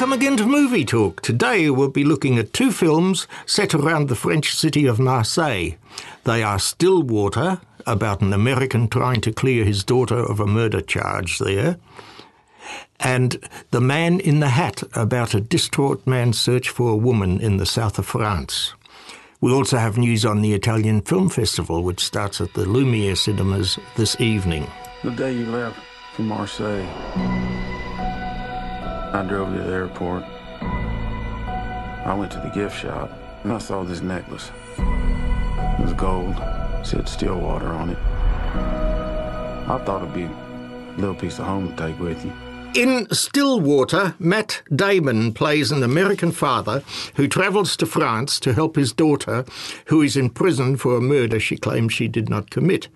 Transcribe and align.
Welcome 0.00 0.18
again 0.18 0.38
to 0.38 0.46
Movie 0.46 0.86
Talk. 0.86 1.20
Today 1.20 1.68
we'll 1.68 1.90
be 1.90 2.04
looking 2.04 2.38
at 2.38 2.54
two 2.54 2.72
films 2.72 3.26
set 3.44 3.74
around 3.74 4.08
the 4.08 4.16
French 4.16 4.54
city 4.54 4.86
of 4.86 4.98
Marseille. 4.98 5.72
They 6.24 6.42
are 6.42 6.58
Stillwater, 6.58 7.60
about 7.86 8.22
an 8.22 8.32
American 8.32 8.88
trying 8.88 9.20
to 9.20 9.30
clear 9.30 9.62
his 9.62 9.84
daughter 9.84 10.16
of 10.16 10.40
a 10.40 10.46
murder 10.46 10.80
charge 10.80 11.38
there, 11.38 11.76
and 12.98 13.46
The 13.72 13.82
Man 13.82 14.20
in 14.20 14.40
the 14.40 14.48
Hat, 14.48 14.82
about 14.94 15.34
a 15.34 15.40
distraught 15.42 16.06
man's 16.06 16.40
search 16.40 16.70
for 16.70 16.92
a 16.92 16.96
woman 16.96 17.38
in 17.38 17.58
the 17.58 17.66
south 17.66 17.98
of 17.98 18.06
France. 18.06 18.72
We 19.42 19.52
also 19.52 19.76
have 19.76 19.98
news 19.98 20.24
on 20.24 20.40
the 20.40 20.54
Italian 20.54 21.02
Film 21.02 21.28
Festival, 21.28 21.82
which 21.82 22.02
starts 22.02 22.40
at 22.40 22.54
the 22.54 22.64
Lumiere 22.64 23.16
cinemas 23.16 23.78
this 23.96 24.18
evening. 24.18 24.66
The 25.04 25.10
day 25.10 25.34
you 25.34 25.44
left 25.44 25.78
for 26.14 26.22
Marseille, 26.22 26.88
I 29.12 29.22
drove 29.22 29.52
to 29.52 29.60
the 29.60 29.72
airport. 29.72 30.22
I 30.62 32.14
went 32.16 32.30
to 32.32 32.38
the 32.38 32.48
gift 32.48 32.78
shop 32.78 33.10
and 33.42 33.52
I 33.52 33.58
saw 33.58 33.82
this 33.82 34.02
necklace. 34.02 34.52
It 34.78 35.80
was 35.80 35.92
gold, 35.94 36.36
said 36.84 37.08
Stillwater 37.08 37.68
on 37.68 37.90
it. 37.90 37.98
I 39.68 39.82
thought 39.84 40.02
it'd 40.02 40.14
be 40.14 40.24
a 40.24 40.94
little 40.96 41.14
piece 41.14 41.40
of 41.40 41.46
home 41.46 41.70
to 41.70 41.76
take 41.76 41.98
with 41.98 42.24
you. 42.24 42.32
In 42.74 43.08
Stillwater, 43.10 44.14
Matt 44.20 44.62
Damon 44.74 45.32
plays 45.32 45.72
an 45.72 45.82
American 45.82 46.30
father 46.30 46.84
who 47.16 47.26
travels 47.26 47.76
to 47.76 47.84
France 47.84 48.38
to 48.40 48.54
help 48.54 48.76
his 48.76 48.92
daughter, 48.92 49.44
who 49.86 50.02
is 50.02 50.16
in 50.16 50.30
prison 50.30 50.76
for 50.76 50.96
a 50.96 51.00
murder 51.00 51.40
she 51.40 51.56
claims 51.56 51.92
she 51.92 52.06
did 52.06 52.28
not 52.28 52.50
commit. 52.50 52.86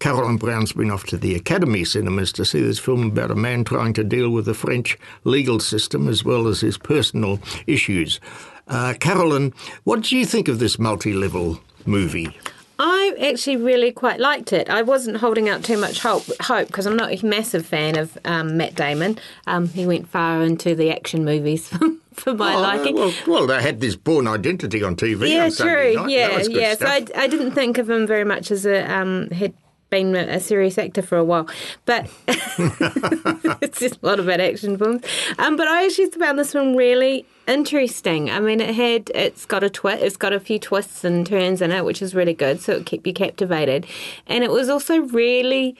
Carolyn 0.00 0.36
Brown's 0.36 0.74
been 0.74 0.90
off 0.90 1.04
to 1.04 1.16
the 1.16 1.34
Academy 1.34 1.82
cinemas 1.82 2.30
to 2.32 2.44
see 2.44 2.60
this 2.60 2.78
film 2.78 3.06
about 3.06 3.30
a 3.30 3.34
man 3.34 3.64
trying 3.64 3.94
to 3.94 4.04
deal 4.04 4.28
with 4.28 4.44
the 4.44 4.54
French 4.54 4.98
legal 5.24 5.58
system 5.58 6.08
as 6.08 6.22
well 6.22 6.46
as 6.46 6.60
his 6.60 6.76
personal 6.76 7.40
issues. 7.66 8.20
Uh, 8.68 8.92
Carolyn, 9.00 9.54
what 9.84 10.02
do 10.02 10.16
you 10.16 10.26
think 10.26 10.46
of 10.46 10.58
this 10.58 10.78
multi 10.78 11.14
level 11.14 11.58
movie? 11.86 12.36
I 13.02 13.30
actually 13.32 13.56
really 13.56 13.92
quite 13.92 14.20
liked 14.20 14.52
it. 14.52 14.70
I 14.70 14.82
wasn't 14.82 15.16
holding 15.18 15.48
out 15.48 15.64
too 15.64 15.76
much 15.76 16.00
hope 16.00 16.24
hope 16.40 16.68
because 16.68 16.86
I'm 16.86 16.96
not 16.96 17.12
a 17.12 17.26
massive 17.26 17.66
fan 17.66 17.98
of 17.98 18.16
um, 18.24 18.56
Matt 18.56 18.74
Damon. 18.74 19.18
Um, 19.46 19.68
he 19.68 19.86
went 19.86 20.08
far 20.08 20.42
into 20.42 20.74
the 20.74 20.90
action 20.92 21.24
movies 21.24 21.68
for 22.14 22.34
my 22.34 22.54
Oh, 22.54 22.60
liking. 22.60 22.94
well, 22.94 23.12
well, 23.26 23.46
they 23.46 23.60
had 23.60 23.80
this 23.80 23.96
Bourne 23.96 24.26
Identity 24.28 24.82
on 24.82 24.96
TV 24.96 25.30
yeah, 25.30 25.44
on 25.44 25.52
true. 25.52 25.94
night. 25.94 26.10
Yeah, 26.10 26.42
yeah. 26.48 26.74
So 26.74 26.86
I. 26.86 27.06
I 27.16 27.26
didn't 27.26 27.52
think 27.52 27.78
of 27.78 27.88
him 27.90 28.06
very 28.06 28.24
much 28.24 28.50
as 28.50 28.64
a 28.66 28.84
um, 28.92 29.28
had 29.30 29.52
been 29.92 30.16
a 30.16 30.40
serious 30.40 30.78
actor 30.78 31.02
for 31.02 31.18
a 31.18 31.22
while, 31.24 31.46
but 31.84 32.08
it's 33.62 33.78
just 33.78 34.02
a 34.02 34.06
lot 34.06 34.18
about 34.18 34.40
action 34.40 34.76
films. 34.78 35.02
Um, 35.38 35.56
but 35.56 35.68
I 35.68 35.84
actually 35.84 36.10
found 36.10 36.38
this 36.38 36.54
one 36.54 36.74
really 36.74 37.26
interesting. 37.46 38.30
I 38.30 38.40
mean, 38.40 38.60
it 38.60 38.74
had 38.74 39.10
it's 39.14 39.44
got 39.44 39.62
a 39.62 39.68
twist, 39.70 40.02
it's 40.02 40.16
got 40.16 40.32
a 40.32 40.40
few 40.40 40.58
twists 40.58 41.04
and 41.04 41.26
turns 41.26 41.60
in 41.60 41.70
it, 41.72 41.84
which 41.84 42.00
is 42.00 42.14
really 42.14 42.32
good. 42.34 42.60
So 42.60 42.72
it 42.72 42.86
kept 42.86 43.06
you 43.06 43.12
captivated, 43.12 43.86
and 44.26 44.42
it 44.42 44.50
was 44.50 44.68
also 44.70 44.98
really 45.00 45.76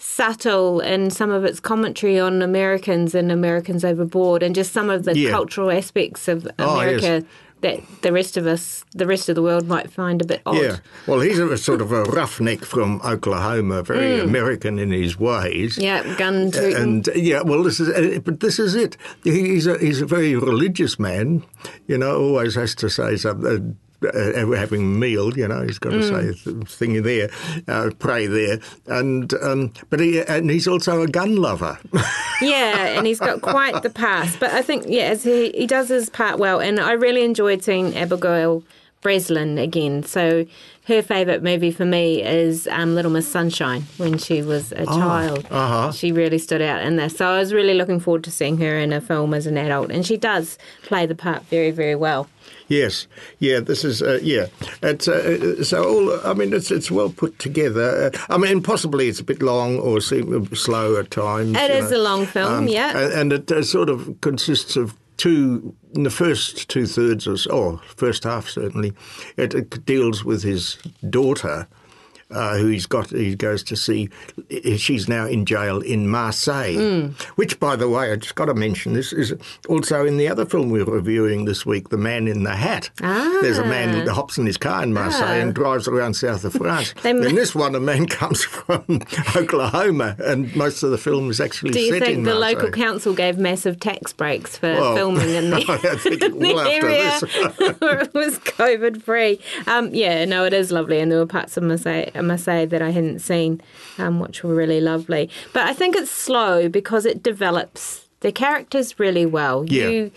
subtle 0.00 0.78
in 0.78 1.10
some 1.10 1.30
of 1.32 1.44
its 1.44 1.58
commentary 1.58 2.20
on 2.20 2.40
Americans 2.40 3.16
and 3.16 3.32
Americans 3.32 3.84
overboard, 3.84 4.44
and 4.44 4.54
just 4.54 4.72
some 4.72 4.88
of 4.88 5.02
the 5.04 5.18
Yeah. 5.18 5.30
cultural 5.30 5.72
aspects 5.72 6.28
of 6.28 6.46
Oh, 6.60 6.80
yes. 6.82 7.24
That 7.60 7.80
the 8.02 8.12
rest 8.12 8.36
of 8.36 8.46
us, 8.46 8.84
the 8.94 9.06
rest 9.06 9.28
of 9.28 9.34
the 9.34 9.42
world, 9.42 9.66
might 9.66 9.90
find 9.90 10.22
a 10.22 10.24
bit 10.24 10.42
odd. 10.46 10.62
Yeah, 10.62 10.76
well, 11.08 11.18
he's 11.20 11.40
a 11.40 11.58
sort 11.58 11.80
of 11.80 11.90
a 11.90 12.04
roughneck 12.04 12.64
from 12.64 13.00
Oklahoma, 13.04 13.82
very 13.82 14.20
American 14.20 14.78
in 14.78 14.92
his 14.92 15.18
ways. 15.18 15.76
Mm. 15.76 15.82
Yeah, 15.82 16.16
gun 16.16 16.50
tooting. 16.52 16.76
And 16.76 17.08
yeah, 17.16 17.42
well, 17.42 17.64
this 17.64 17.80
is, 17.80 17.88
uh, 17.88 18.20
but 18.20 18.38
this 18.38 18.60
is 18.60 18.76
it. 18.76 18.96
He's 19.24 19.66
a 19.66 19.76
he's 19.78 20.00
a 20.00 20.06
very 20.06 20.36
religious 20.36 21.00
man. 21.00 21.44
You 21.88 21.98
know, 21.98 22.16
always 22.20 22.54
has 22.54 22.76
to 22.76 22.88
say 22.88 23.16
something. 23.16 23.76
Uh, 24.00 24.52
having 24.52 24.80
a 24.82 24.84
meal, 24.84 25.36
you 25.36 25.48
know, 25.48 25.60
he's 25.64 25.80
got 25.80 25.90
to 25.90 25.96
Mm. 25.98 26.34
say 26.36 26.50
a 26.52 26.64
thing 26.66 27.02
there, 27.02 27.28
uh, 27.66 27.90
pray 27.98 28.28
there, 28.28 28.60
and 28.86 29.34
um, 29.42 29.72
but 29.90 29.98
he 29.98 30.20
and 30.20 30.48
he's 30.50 30.68
also 30.68 31.02
a 31.02 31.08
gun 31.08 31.34
lover. 31.34 31.76
yeah, 32.40 32.96
and 32.96 33.08
he's 33.08 33.18
got 33.18 33.40
quite 33.42 33.82
the 33.82 33.90
past. 33.90 34.38
But 34.38 34.52
I 34.52 34.62
think, 34.62 34.84
yeah, 34.86 35.14
he, 35.16 35.50
he 35.50 35.66
does 35.66 35.88
his 35.88 36.10
part 36.10 36.38
well. 36.38 36.60
And 36.60 36.78
I 36.78 36.92
really 36.92 37.24
enjoyed 37.24 37.64
seeing 37.64 37.96
Abigail 37.96 38.62
Breslin 39.02 39.58
again. 39.58 40.04
So 40.04 40.46
her 40.88 41.02
favourite 41.02 41.42
movie 41.42 41.70
for 41.70 41.84
me 41.84 42.22
is 42.22 42.66
um, 42.68 42.94
Little 42.94 43.10
Miss 43.10 43.28
Sunshine 43.28 43.82
when 43.98 44.16
she 44.16 44.40
was 44.40 44.72
a 44.72 44.86
child. 44.86 45.46
uh-huh. 45.50 45.92
She 45.92 46.12
really 46.12 46.38
stood 46.38 46.62
out 46.62 46.82
in 46.82 46.96
this. 46.96 47.14
So 47.14 47.26
I 47.26 47.38
was 47.38 47.52
really 47.52 47.74
looking 47.74 48.00
forward 48.00 48.24
to 48.24 48.30
seeing 48.30 48.56
her 48.56 48.78
in 48.78 48.94
a 48.94 49.00
film 49.02 49.34
as 49.34 49.46
an 49.46 49.58
adult. 49.58 49.90
And 49.90 50.06
she 50.06 50.16
does 50.16 50.56
play 50.82 51.04
the 51.04 51.14
part 51.14 51.42
very, 51.44 51.70
very 51.70 51.94
well. 51.94 52.26
Yes, 52.68 53.06
yeah, 53.38 53.60
this 53.60 53.84
is 53.84 54.02
uh, 54.02 54.18
yeah. 54.22 54.46
It's 54.82 55.08
uh, 55.08 55.62
so 55.64 55.84
all. 55.84 56.26
I 56.26 56.34
mean, 56.34 56.52
it's 56.52 56.70
it's 56.70 56.90
well 56.90 57.08
put 57.08 57.38
together. 57.38 58.10
Uh, 58.14 58.18
I 58.28 58.36
mean, 58.36 58.62
possibly 58.62 59.08
it's 59.08 59.20
a 59.20 59.24
bit 59.24 59.42
long 59.42 59.78
or 59.78 60.02
seem 60.02 60.54
slow 60.54 60.96
at 60.96 61.10
times. 61.10 61.56
It 61.56 61.70
is 61.70 61.90
know. 61.90 61.96
a 61.96 62.02
long 62.02 62.26
film, 62.26 62.68
yeah. 62.68 62.96
and, 62.98 63.12
and 63.12 63.32
it 63.32 63.52
uh, 63.52 63.62
sort 63.62 63.88
of 63.88 64.20
consists 64.20 64.76
of 64.76 64.94
two. 65.18 65.74
In 65.94 66.02
the 66.04 66.10
first 66.10 66.68
two 66.68 66.86
thirds, 66.86 67.26
or, 67.26 67.36
so- 67.36 67.50
or 67.50 67.72
oh, 67.74 67.82
first 67.96 68.24
half 68.24 68.48
certainly, 68.48 68.94
it, 69.36 69.54
it 69.54 69.84
deals 69.84 70.24
with 70.24 70.42
his 70.42 70.78
daughter. 71.10 71.68
Uh, 72.30 72.58
who 72.58 72.66
he's 72.66 72.84
got, 72.84 73.08
he 73.08 73.34
goes 73.34 73.62
to 73.62 73.74
see. 73.74 74.10
She's 74.76 75.08
now 75.08 75.24
in 75.24 75.46
jail 75.46 75.80
in 75.80 76.08
Marseille, 76.08 76.74
Hmm. 76.74 77.06
which, 77.36 77.58
by 77.58 77.74
the 77.74 77.88
way, 77.88 78.12
I 78.12 78.16
just 78.16 78.34
got 78.34 78.44
to 78.46 78.54
mention 78.54 78.92
this 78.92 79.14
is 79.14 79.32
also 79.66 80.04
in 80.04 80.18
the 80.18 80.28
other 80.28 80.44
film 80.44 80.68
we're 80.68 80.84
reviewing 80.84 81.46
this 81.46 81.64
week, 81.64 81.88
The 81.88 81.96
Man 81.96 82.28
in 82.28 82.42
the 82.42 82.54
Hat. 82.54 82.90
There's 83.00 83.56
a 83.56 83.64
man 83.64 84.04
that 84.04 84.12
hops 84.12 84.36
in 84.36 84.44
his 84.44 84.58
car 84.58 84.82
in 84.82 84.92
Marseille 84.92 85.40
and 85.40 85.54
drives 85.54 85.88
around 85.88 86.14
south 86.14 86.44
of 86.44 86.52
France. 86.60 86.92
Ah. 87.02 87.08
In 87.08 87.34
this 87.34 87.54
one, 87.54 87.74
a 87.74 87.80
man 87.80 88.04
comes 88.20 88.44
from 88.44 88.84
Oklahoma, 89.34 90.14
and 90.18 90.54
most 90.54 90.82
of 90.82 90.90
the 90.90 90.98
film 90.98 91.30
is 91.30 91.40
actually 91.40 91.70
Do 91.70 91.80
you 91.80 91.92
set 91.94 92.02
think 92.02 92.18
in 92.18 92.24
the 92.24 92.34
Marseille. 92.34 92.54
local 92.56 92.70
council 92.70 93.14
gave 93.14 93.38
massive 93.38 93.80
tax 93.80 94.12
breaks 94.12 94.56
for 94.58 94.72
Well, 94.74 94.94
filming 94.94 95.30
in 95.30 95.50
the, 95.50 95.60
think 96.02 96.22
it 96.22 96.32
in 96.32 96.38
the 96.38 96.54
area 96.56 97.18
where 97.78 98.00
it 98.00 98.12
was 98.12 98.38
COVID 98.40 99.02
free? 99.02 99.40
Um, 99.66 99.94
yeah, 99.94 100.24
no, 100.24 100.44
it 100.44 100.52
is 100.52 100.70
lovely, 100.70 101.00
and 101.00 101.10
there 101.10 101.18
were 101.18 101.26
parts 101.26 101.56
of 101.56 101.62
Marseille, 101.62 102.10
Marseille 102.22 102.66
that 102.66 102.82
I 102.82 102.90
hadn't 102.90 103.20
seen, 103.20 103.60
um, 103.98 104.20
which 104.20 104.42
were 104.42 104.54
really 104.54 104.80
lovely. 104.80 105.30
But 105.52 105.64
I 105.64 105.72
think 105.72 105.96
it's 105.96 106.10
slow 106.10 106.68
because 106.68 107.06
it 107.06 107.22
develops 107.22 108.08
the 108.20 108.32
characters 108.32 108.98
really 108.98 109.26
well. 109.26 109.64
Yeah. 109.66 109.88
You 109.88 110.12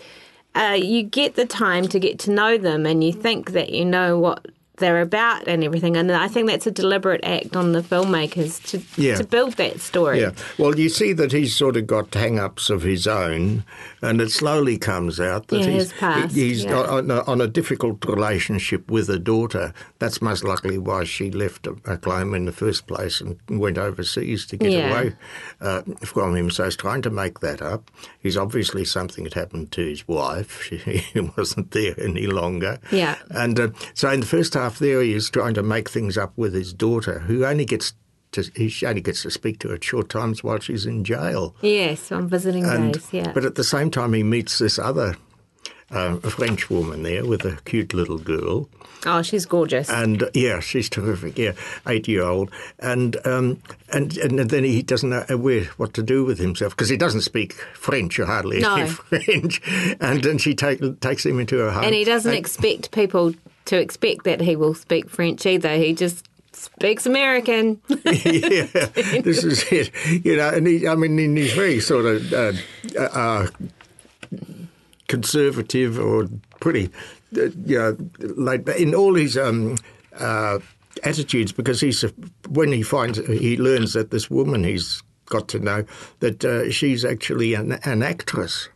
uh, 0.54 0.76
you 0.78 1.02
get 1.02 1.34
the 1.34 1.46
time 1.46 1.88
to 1.88 1.98
get 1.98 2.18
to 2.20 2.30
know 2.30 2.58
them, 2.58 2.84
and 2.84 3.02
you 3.02 3.12
think 3.12 3.52
that 3.52 3.70
you 3.70 3.84
know 3.84 4.18
what 4.18 4.46
they're 4.82 5.00
about 5.00 5.48
and 5.48 5.64
everything. 5.64 5.96
And 5.96 6.12
I 6.12 6.28
think 6.28 6.48
that's 6.48 6.66
a 6.66 6.70
deliberate 6.70 7.24
act 7.24 7.56
on 7.56 7.72
the 7.72 7.80
filmmakers 7.80 8.62
to 8.70 8.82
Yeah. 9.00 9.16
to 9.16 9.24
build 9.24 9.54
that 9.54 9.80
story. 9.80 10.20
Yeah, 10.20 10.32
well, 10.58 10.78
you 10.78 10.88
see 10.90 11.12
that 11.14 11.32
he's 11.32 11.56
sort 11.56 11.76
of 11.76 11.86
got 11.86 12.12
hang-ups 12.12 12.68
of 12.68 12.82
his 12.82 13.06
own, 13.06 13.64
and 14.02 14.20
it 14.20 14.30
slowly 14.30 14.76
comes 14.76 15.18
out 15.20 15.48
that 15.48 15.60
Yeah, 15.60 15.66
he's, 15.70 15.92
past, 15.94 16.34
he's 16.34 16.64
yeah. 16.64 16.74
on, 16.76 17.10
a, 17.10 17.22
on 17.24 17.40
a 17.40 17.46
difficult 17.46 18.04
relationship 18.04 18.90
with 18.90 19.08
a 19.08 19.18
daughter. 19.18 19.72
That's 20.00 20.20
most 20.20 20.44
likely 20.44 20.76
why 20.78 21.04
she 21.04 21.30
left 21.30 21.66
Oklahoma 21.66 22.36
in 22.36 22.44
the 22.44 22.52
first 22.52 22.86
place 22.86 23.20
and 23.22 23.36
went 23.48 23.78
overseas 23.78 24.44
to 24.46 24.56
get 24.56 24.72
Yeah. 24.72 24.90
away 24.90 25.14
uh, 25.60 25.82
from 26.04 26.34
him. 26.36 26.50
So 26.50 26.64
he's 26.64 26.76
trying 26.76 27.02
to 27.02 27.10
make 27.10 27.40
that 27.40 27.62
up. 27.62 27.90
He's 28.22 28.36
obviously 28.36 28.84
something 28.84 29.24
had 29.24 29.34
happened 29.34 29.72
to 29.72 29.84
his 29.84 30.06
wife. 30.06 30.62
She 30.72 31.20
wasn't 31.36 31.72
there 31.72 31.94
any 32.00 32.26
longer. 32.26 32.78
Yeah. 32.90 33.16
And 33.30 33.58
uh, 33.58 33.68
so 33.94 34.10
in 34.10 34.20
the 34.20 34.26
first 34.26 34.54
half 34.54 34.78
there, 34.78 35.02
he 35.02 35.12
is 35.12 35.28
trying 35.28 35.54
to 35.54 35.62
make 35.62 35.90
things 35.90 36.16
up 36.16 36.32
with 36.36 36.54
his 36.54 36.72
daughter, 36.72 37.18
who 37.20 37.44
only 37.44 37.64
gets 37.64 37.94
to, 38.32 38.42
he 38.54 38.72
only 38.86 39.00
gets 39.00 39.22
to 39.22 39.30
speak 39.30 39.58
to 39.60 39.68
her 39.68 39.74
at 39.74 39.84
short 39.84 40.08
times 40.08 40.42
while 40.42 40.58
she's 40.58 40.86
in 40.86 41.04
jail. 41.04 41.54
Yes, 41.60 42.10
on 42.12 42.28
visiting 42.28 42.64
And, 42.64 42.94
days. 42.94 43.08
Yeah. 43.12 43.32
But 43.32 43.44
at 43.44 43.56
the 43.56 43.64
same 43.64 43.90
time, 43.90 44.12
he 44.14 44.22
meets 44.22 44.58
this 44.58 44.78
other 44.78 45.16
um, 45.92 46.20
a 46.24 46.30
French 46.30 46.68
woman 46.70 47.02
there 47.02 47.24
with 47.24 47.44
a 47.44 47.58
cute 47.64 47.94
little 47.94 48.18
girl. 48.18 48.68
Oh, 49.04 49.20
she's 49.22 49.46
gorgeous. 49.46 49.90
And 49.90 50.22
uh, 50.22 50.30
yeah, 50.32 50.60
she's 50.60 50.88
terrific. 50.88 51.36
Yeah, 51.36 51.52
eight-year-old, 51.88 52.50
and 52.78 53.16
um, 53.26 53.60
and 53.92 54.16
and 54.18 54.38
then 54.38 54.62
he 54.64 54.82
doesn't 54.82 55.10
know 55.10 55.24
where 55.36 55.64
what 55.76 55.92
to 55.94 56.02
do 56.02 56.24
with 56.24 56.38
himself 56.38 56.74
because 56.76 56.88
he 56.88 56.96
doesn't 56.96 57.22
speak 57.22 57.54
French 57.74 58.18
or 58.20 58.26
hardly 58.26 58.60
No. 58.60 58.76
any 58.76 58.88
French. 58.90 59.60
And 60.00 60.22
then 60.22 60.38
she 60.38 60.54
take, 60.54 61.00
takes 61.00 61.26
him 61.26 61.40
into 61.40 61.58
her 61.58 61.70
home, 61.72 61.84
and 61.84 61.94
he 61.94 62.04
doesn't 62.04 62.32
expect 62.32 62.92
people 62.92 63.34
to 63.64 63.76
expect 63.80 64.24
that 64.24 64.40
he 64.40 64.54
will 64.56 64.74
speak 64.74 65.10
French 65.10 65.46
either. 65.46 65.76
He 65.76 65.94
just 65.94 66.24
speaks 66.52 67.04
American. 67.06 67.80
yeah, 67.88 68.66
this 69.22 69.42
is 69.42 69.64
it. 69.72 69.90
You 70.24 70.36
know, 70.36 70.48
and 70.50 70.66
he, 70.66 70.86
I 70.86 70.94
mean, 70.94 71.18
and 71.18 71.36
he's 71.36 71.54
very 71.54 71.80
sort 71.80 72.04
of 72.06 72.32
uh, 72.32 72.52
uh, 72.98 73.46
conservative 75.12 75.98
or 76.00 76.26
pretty, 76.58 76.88
uh, 77.36 77.50
you 77.66 77.78
know, 77.78 77.94
laid 78.18 78.66
in 78.70 78.94
all 78.94 79.14
his 79.14 79.36
um, 79.36 79.76
uh, 80.18 80.58
attitudes 81.04 81.52
because 81.52 81.82
he's 81.82 82.02
when 82.48 82.72
he 82.72 82.82
finds 82.82 83.18
he 83.26 83.58
learns 83.58 83.92
that 83.92 84.10
this 84.10 84.30
woman 84.30 84.64
he's 84.64 85.02
got 85.32 85.48
to 85.48 85.58
know 85.58 85.84
that 86.20 86.44
uh, 86.44 86.70
she's 86.70 87.04
actually 87.04 87.54
an, 87.54 87.72
an 87.84 88.02
actress. 88.02 88.68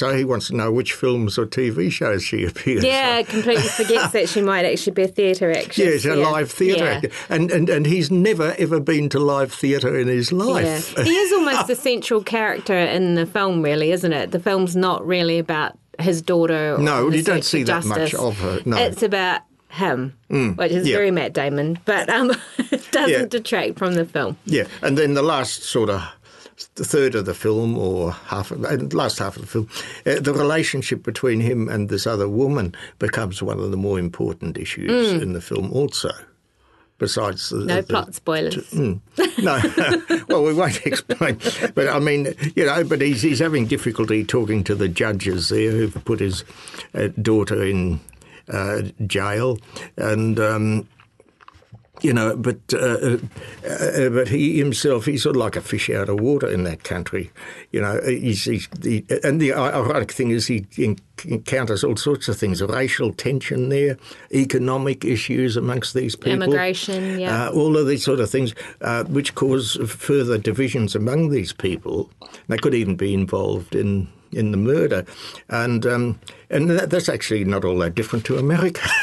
So 0.00 0.14
he 0.16 0.24
wants 0.24 0.46
to 0.48 0.56
know 0.56 0.70
which 0.72 0.92
films 0.94 1.36
or 1.38 1.46
TV 1.46 1.90
shows 1.92 2.22
she 2.22 2.44
appears. 2.50 2.82
In. 2.82 2.90
Yeah, 2.90 3.22
completely 3.22 3.68
forgets 3.80 4.12
that 4.12 4.28
she 4.28 4.40
might 4.40 4.64
actually 4.64 4.92
be 4.94 5.02
a 5.02 5.08
theatre 5.08 5.50
actress. 5.50 5.78
Yeah, 5.78 5.86
it's 5.96 6.04
a 6.06 6.16
live 6.16 6.50
theatre 6.50 6.84
Yeah. 6.84 6.90
actor. 6.96 7.10
And, 7.28 7.50
and, 7.50 7.68
and 7.68 7.86
he's 7.86 8.10
never 8.10 8.54
ever 8.58 8.80
been 8.80 9.08
to 9.10 9.18
live 9.18 9.52
theatre 9.52 9.98
in 9.98 10.08
his 10.08 10.32
Yeah. 10.32 10.38
life. 10.38 10.96
He 10.96 11.16
is 11.24 11.32
almost 11.32 11.66
the 11.66 11.74
central 11.76 12.22
character 12.22 12.76
in 12.78 13.14
the 13.14 13.26
film, 13.26 13.62
really, 13.62 13.92
isn't 13.92 14.12
it? 14.12 14.30
The 14.30 14.40
film's 14.40 14.74
not 14.76 15.06
really 15.06 15.38
about 15.38 15.76
his 15.98 16.22
daughter. 16.22 16.74
Or 16.76 16.78
No, 16.78 17.08
you 17.10 17.22
don't 17.22 17.44
see 17.44 17.64
that 17.64 17.84
much 17.84 18.12
justice. 18.12 18.20
of 18.20 18.38
her, 18.38 18.60
no. 18.64 18.76
Mm, 18.76 18.86
It's 18.90 19.02
about 19.02 19.40
him, 19.70 20.14
which 20.56 20.72
is 20.72 20.86
yeah. 20.88 20.96
very 20.96 21.10
Matt 21.10 21.32
Damon, 21.32 21.78
but 21.84 22.08
um, 22.08 22.30
it 22.58 22.88
doesn't 22.90 23.10
Yeah. 23.10 23.24
detract 23.26 23.78
from 23.78 23.94
the 23.94 24.04
film. 24.04 24.36
Yeah, 24.46 24.64
and 24.82 24.96
then 24.98 25.14
the 25.14 25.22
last 25.22 25.62
sort 25.62 25.90
of 25.90 26.02
the 26.74 26.84
third 26.84 27.14
of 27.14 27.24
the 27.26 27.34
film, 27.34 27.78
or 27.78 28.10
half 28.12 28.50
of, 28.50 28.64
uh, 28.64 28.76
last 28.96 29.18
half 29.20 29.36
of 29.36 29.42
the 29.42 29.48
film, 29.48 29.68
uh, 30.06 30.20
the 30.20 30.32
relationship 30.34 31.02
between 31.04 31.40
him 31.40 31.68
and 31.68 31.88
this 31.88 32.06
other 32.06 32.28
woman 32.28 32.74
becomes 32.98 33.40
one 33.42 33.60
of 33.60 33.70
the 33.70 33.76
more 33.76 33.98
important 33.98 34.58
issues 34.58 35.22
in 35.22 35.34
the 35.34 35.40
film, 35.40 35.72
also. 35.72 36.10
Besides 36.98 37.50
the, 37.50 37.58
Mm. 37.58 37.66
No 37.66 37.76
the- 37.76 37.82
plot 37.86 38.14
spoilers. 38.16 38.74
No, 38.74 39.00
well, 40.28 40.42
we 40.42 40.52
won't 40.52 40.84
explain. 40.84 41.38
But 41.76 41.88
I 41.88 42.00
mean, 42.00 42.34
you 42.56 42.66
know, 42.66 42.82
but 42.82 43.00
he's 43.00 43.22
he's 43.22 43.38
having 43.38 43.66
difficulty 43.66 44.24
talking 44.24 44.64
to 44.64 44.74
the 44.74 44.88
judges 44.88 45.48
there 45.50 45.70
who've 45.70 46.04
put 46.04 46.18
his 46.18 46.42
uh, 46.94 47.06
daughter 47.22 47.62
in 47.64 48.00
uh, 48.48 48.82
jail, 49.06 49.58
and. 49.96 50.38
Um, 50.38 50.88
you 52.02 52.12
know, 52.12 52.36
but 52.36 52.58
uh, 52.72 52.78
uh, 52.78 53.18
uh, 53.68 54.08
but 54.10 54.28
he 54.28 54.58
himself, 54.58 55.04
he's 55.04 55.22
sort 55.22 55.36
of 55.36 55.40
like 55.40 55.56
a 55.56 55.60
fish 55.60 55.90
out 55.90 56.08
of 56.08 56.20
water 56.20 56.48
in 56.48 56.64
that 56.64 56.84
country. 56.84 57.30
You 57.72 57.80
know, 57.80 58.00
he's, 58.04 58.44
he's 58.44 58.68
he, 58.82 59.04
and 59.24 59.40
the 59.40 59.52
ironic 59.52 60.12
thing 60.12 60.30
is 60.30 60.46
he 60.46 60.66
encounters 61.24 61.82
all 61.82 61.96
sorts 61.96 62.28
of 62.28 62.38
things: 62.38 62.62
racial 62.62 63.12
tension 63.12 63.68
there, 63.68 63.96
economic 64.32 65.04
issues 65.04 65.56
amongst 65.56 65.94
these 65.94 66.14
people, 66.14 66.42
Immigration, 66.42 67.18
yeah. 67.18 67.48
uh, 67.48 67.50
all 67.50 67.76
of 67.76 67.86
these 67.86 68.04
sort 68.04 68.20
of 68.20 68.30
things, 68.30 68.54
uh, 68.80 69.04
which 69.04 69.34
cause 69.34 69.76
further 69.88 70.38
divisions 70.38 70.94
among 70.94 71.30
these 71.30 71.52
people. 71.52 72.10
They 72.48 72.58
could 72.58 72.74
even 72.74 72.96
be 72.96 73.14
involved 73.14 73.74
in 73.74 74.08
in 74.30 74.52
the 74.52 74.58
murder, 74.58 75.04
and 75.48 75.84
um, 75.86 76.20
and 76.50 76.70
that, 76.70 76.90
that's 76.90 77.08
actually 77.08 77.44
not 77.44 77.64
all 77.64 77.76
that 77.78 77.94
different 77.94 78.24
to 78.26 78.38
America. 78.38 78.80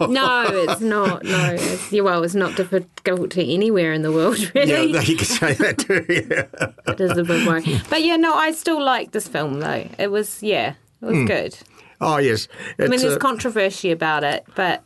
No, 0.00 0.44
it's 0.48 0.80
not. 0.80 1.24
No, 1.24 1.50
it's, 1.52 1.92
yeah, 1.92 2.02
well, 2.02 2.22
it's 2.24 2.34
not 2.34 2.56
difficult 2.56 3.30
to 3.32 3.44
anywhere 3.44 3.92
in 3.92 4.02
the 4.02 4.10
world, 4.12 4.38
really. 4.54 4.92
yeah, 4.92 5.00
you 5.00 5.16
could 5.16 5.26
say 5.26 5.54
that 5.54 5.78
too. 5.78 6.04
Yeah. 6.08 6.92
it 6.92 7.00
is 7.00 7.16
a 7.16 7.24
bit 7.24 7.46
worrying. 7.46 7.80
But 7.88 8.02
yeah, 8.02 8.16
no, 8.16 8.34
I 8.34 8.52
still 8.52 8.82
like 8.82 9.12
this 9.12 9.28
film 9.28 9.60
though. 9.60 9.86
It 9.98 10.10
was, 10.10 10.42
yeah, 10.42 10.74
it 11.02 11.06
was 11.06 11.26
good. 11.26 11.56
Oh 12.00 12.18
yes, 12.18 12.48
I 12.78 12.88
mean, 12.88 13.00
there's 13.00 13.16
uh, 13.16 13.18
controversy 13.18 13.90
about 13.90 14.24
it, 14.24 14.44
but 14.54 14.82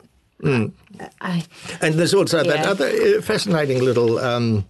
I, 1.21 1.45
and 1.81 1.95
there's 1.95 2.15
also 2.15 2.43
that 2.43 2.67
other 2.67 2.89
uh, 2.89 3.23
fascinating 3.23 3.83
little 3.83 4.19
um, 4.19 4.65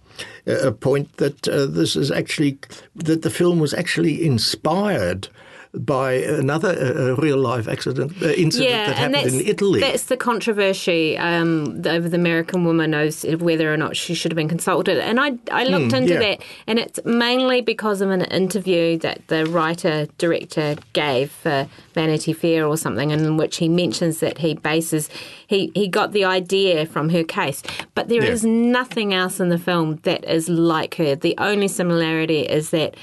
uh, 0.47 0.71
point 0.71 1.17
that 1.17 1.47
uh, 1.47 1.65
this 1.65 1.95
is 1.95 2.11
actually 2.11 2.57
that 2.95 3.23
the 3.23 3.29
film 3.29 3.59
was 3.59 3.73
actually 3.73 4.25
inspired 4.25 5.27
by 5.77 6.13
another 6.13 6.69
uh, 6.69 7.15
real 7.21 7.37
life 7.37 7.67
accident 7.67 8.11
uh, 8.21 8.29
incident 8.29 8.69
yeah, 8.71 8.87
that 8.87 8.95
happened 8.97 9.41
in 9.41 9.47
Italy. 9.47 9.79
that's 9.81 10.05
the 10.05 10.17
controversy 10.17 11.17
um, 11.17 11.81
over 11.85 12.07
the 12.09 12.15
American 12.15 12.63
woman 12.63 12.91
knows 12.91 13.23
whether 13.39 13.73
or 13.73 13.77
not 13.77 13.95
she 13.95 14.13
should 14.13 14.31
have 14.31 14.35
been 14.37 14.49
consulted. 14.49 14.97
And 14.99 15.19
I 15.19 15.33
I 15.51 15.63
looked 15.65 15.93
into 15.93 16.13
yeah. 16.13 16.19
that, 16.19 16.41
and 16.67 16.79
it's 16.79 16.99
mainly 17.05 17.61
because 17.61 18.01
of 18.01 18.09
an 18.09 18.21
interview 18.25 18.97
that 18.99 19.27
the 19.27 19.45
writer 19.45 20.07
director 20.17 20.75
gave 20.93 21.31
for 21.31 21.67
Vanity 21.93 22.33
Fair 22.33 22.65
or 22.65 22.77
something, 22.77 23.11
in 23.11 23.37
which 23.37 23.57
he 23.57 23.67
mentions 23.69 24.19
that 24.19 24.37
he 24.39 24.53
bases 24.53 25.09
he 25.47 25.71
he 25.75 25.87
got 25.87 26.11
the 26.11 26.25
idea 26.25 26.85
from 26.85 27.09
her 27.09 27.23
case, 27.23 27.61
but 27.93 28.09
there 28.09 28.23
is 28.23 28.43
Yeah. 28.43 28.51
nothing 28.51 29.13
else 29.13 29.39
in 29.39 29.49
the 29.49 29.57
film 29.59 29.99
that 30.03 30.23
is 30.25 30.47
like 30.49 30.95
her. 30.95 31.15
The 31.15 31.35
only 31.37 31.67
similarity 31.67 32.41
is 32.41 32.69
that. 32.69 32.95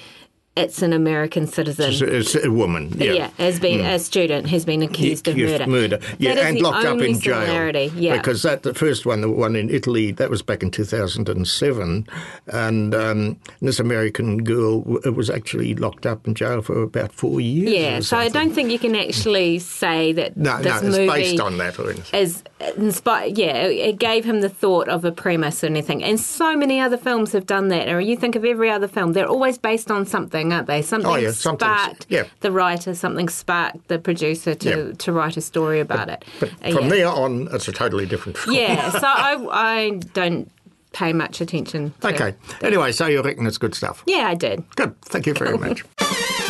It's 0.55 0.83
an 0.83 0.93
American 0.93 1.47
citizen. 1.47 1.93
It's 2.09 2.35
a- 2.35 2.51
woman, 2.51 2.93
yeah. 2.99 3.13
Yeah, 3.13 3.31
has 3.39 3.59
been 3.59 3.81
a 3.81 3.99
student 3.99 4.49
has 4.49 4.67
been 4.67 4.83
accused 4.83 5.27
of 5.27 5.35
Accused 5.35 5.67
murder. 5.67 5.99
Yeah, 6.19 6.33
and 6.47 6.61
locked 6.61 6.85
up 6.85 7.01
in 7.01 7.19
jail. 7.19 7.71
Yeah, 7.97 8.19
Because 8.19 8.43
that 8.43 8.63
the 8.63 8.75
first 8.75 9.07
one, 9.07 9.23
the 9.23 9.31
one 9.31 9.57
in 9.57 9.71
Italy, 9.71 10.13
that 10.13 10.29
was 10.29 10.43
back 10.43 10.63
in 10.63 10.71
2007, 10.71 12.07
and 12.49 12.95
um, 12.95 13.37
this 13.61 13.81
American 13.81 14.45
girl 14.45 14.81
w- 14.83 15.13
was 15.13 15.31
actually 15.31 15.75
locked 15.75 16.05
up 16.07 16.27
in 16.27 16.35
jail 16.35 16.61
for 16.63 16.83
about 16.83 17.13
four 17.13 17.41
years. 17.41 17.71
yeah. 17.73 18.01
So 18.01 18.17
I 18.19 18.29
don't 18.29 18.53
think 18.53 18.71
you 18.71 18.79
can 18.79 18.95
actually 18.95 19.59
say 19.59 20.13
that 20.13 20.37
No, 20.37 20.59
this 20.61 20.83
no, 20.83 20.89
it's 20.89 21.13
based 21.13 21.41
on 21.41 21.59
that. 21.59 21.79
Or 21.79 21.91
anything. 21.91 22.21
is 22.21 22.43
inspired. 22.77 23.39
Yeah, 23.39 23.67
it 23.69 23.73
it 23.93 23.99
gave 23.99 24.25
him 24.25 24.41
the 24.41 24.49
thought 24.49 24.89
of 24.89 25.05
a 25.05 25.13
premise 25.13 25.63
or 25.65 25.67
anything. 25.69 26.03
And 26.05 26.19
so 26.21 26.57
many 26.57 26.79
other 26.81 26.97
films 26.99 27.33
have 27.33 27.47
done 27.47 27.69
that. 27.69 27.89
Or 27.89 28.01
you 28.01 28.17
think 28.17 28.37
of 28.37 28.45
every 28.45 28.71
other 28.71 28.89
film; 28.89 29.13
they're 29.15 29.27
always 29.37 29.57
based 29.59 29.91
on 29.91 30.05
something, 30.07 30.42
aren't 30.51 30.67
they? 30.67 30.81
Something 30.81 31.11
Oh, 31.11 31.17
yeah, 31.17 31.31
sparked 31.33 32.07
yeah. 32.09 32.25
the 32.41 32.51
writer, 32.51 32.95
something 32.95 33.29
sparked 33.29 33.87
the 33.89 33.99
producer 33.99 34.55
to 34.55 34.69
Yeah. 34.69 34.93
to 34.97 35.13
write 35.13 35.37
a 35.37 35.43
story 35.43 35.81
about 35.81 36.09
it. 36.09 36.25
But 36.41 36.51
Uh, 36.65 36.73
from 36.73 36.89
there 36.89 37.09
on, 37.09 37.49
it's 37.53 37.69
a 37.69 37.73
totally 37.73 38.07
different 38.07 38.39
film. 38.43 38.57
Yeah, 38.57 38.91
so 38.93 39.01
I 39.05 39.37
I 39.51 40.01
don't 40.15 40.51
pay 40.95 41.13
much 41.13 41.41
attention. 41.43 41.93
To 42.01 42.09
Okay. 42.09 42.35
Anyway, 42.63 42.93
so 42.93 43.07
you 43.07 43.21
reckon 43.23 43.47
it's 43.47 43.59
good 43.59 43.75
stuff? 43.75 44.03
Yeah, 44.07 44.27
I 44.33 44.35
did. 44.35 44.63
Good. 44.77 44.95
Thank 45.03 45.27
you 45.27 45.35
very 45.35 45.59
much. 45.59 45.85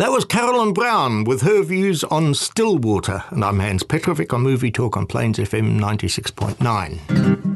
That 0.00 0.12
was 0.12 0.24
Carolyn 0.24 0.72
Brown 0.72 1.24
with 1.24 1.42
her 1.42 1.62
views 1.62 2.04
on 2.04 2.32
Stillwater, 2.32 3.22
and 3.28 3.44
I'm 3.44 3.58
Hans 3.58 3.82
Petrovic 3.82 4.32
on 4.32 4.40
Movie 4.40 4.70
Talk 4.70 4.96
on 4.96 5.06
Plains 5.06 5.36
FM 5.36 5.78
96.9. 5.78 7.49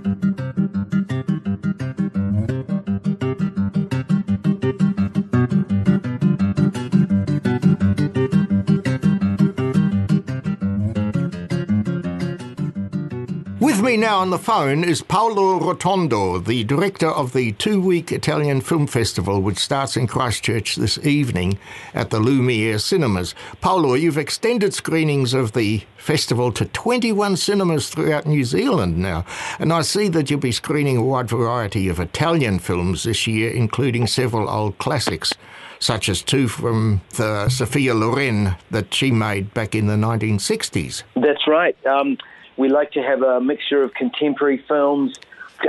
now 13.96 14.18
on 14.18 14.30
the 14.30 14.38
phone 14.38 14.82
is 14.82 15.02
Paolo 15.02 15.58
Rotondo, 15.60 16.44
the 16.44 16.64
director 16.64 17.08
of 17.08 17.32
the 17.32 17.52
two 17.52 17.80
week 17.80 18.12
Italian 18.12 18.60
Film 18.60 18.86
Festival, 18.86 19.40
which 19.40 19.58
starts 19.58 19.96
in 19.96 20.06
Christchurch 20.06 20.76
this 20.76 20.98
evening 21.04 21.58
at 21.92 22.10
the 22.10 22.18
Lumiere 22.18 22.78
Cinemas. 22.78 23.34
Paolo, 23.60 23.94
you've 23.94 24.18
extended 24.18 24.74
screenings 24.74 25.34
of 25.34 25.52
the 25.52 25.82
festival 25.96 26.50
to 26.52 26.64
21 26.64 27.36
cinemas 27.36 27.88
throughout 27.88 28.26
New 28.26 28.44
Zealand 28.44 28.98
now, 28.98 29.24
and 29.58 29.72
I 29.72 29.82
see 29.82 30.08
that 30.08 30.30
you'll 30.30 30.40
be 30.40 30.52
screening 30.52 30.96
a 30.96 31.04
wide 31.04 31.28
variety 31.28 31.88
of 31.88 32.00
Italian 32.00 32.58
films 32.58 33.04
this 33.04 33.26
year, 33.26 33.50
including 33.50 34.06
several 34.06 34.48
old 34.48 34.78
classics. 34.78 35.34
Such 35.78 36.08
as 36.08 36.22
two 36.22 36.48
from 36.48 37.02
the 37.16 37.48
Sophia 37.50 37.94
Loren 37.94 38.56
that 38.70 38.94
she 38.94 39.10
made 39.10 39.52
back 39.52 39.74
in 39.74 39.86
the 39.86 39.96
1960s. 39.96 41.02
That's 41.14 41.46
right. 41.46 41.76
Um, 41.84 42.16
we 42.56 42.68
like 42.68 42.92
to 42.92 43.02
have 43.02 43.22
a 43.22 43.40
mixture 43.40 43.82
of 43.82 43.94
contemporary 43.94 44.58
films, 44.58 45.18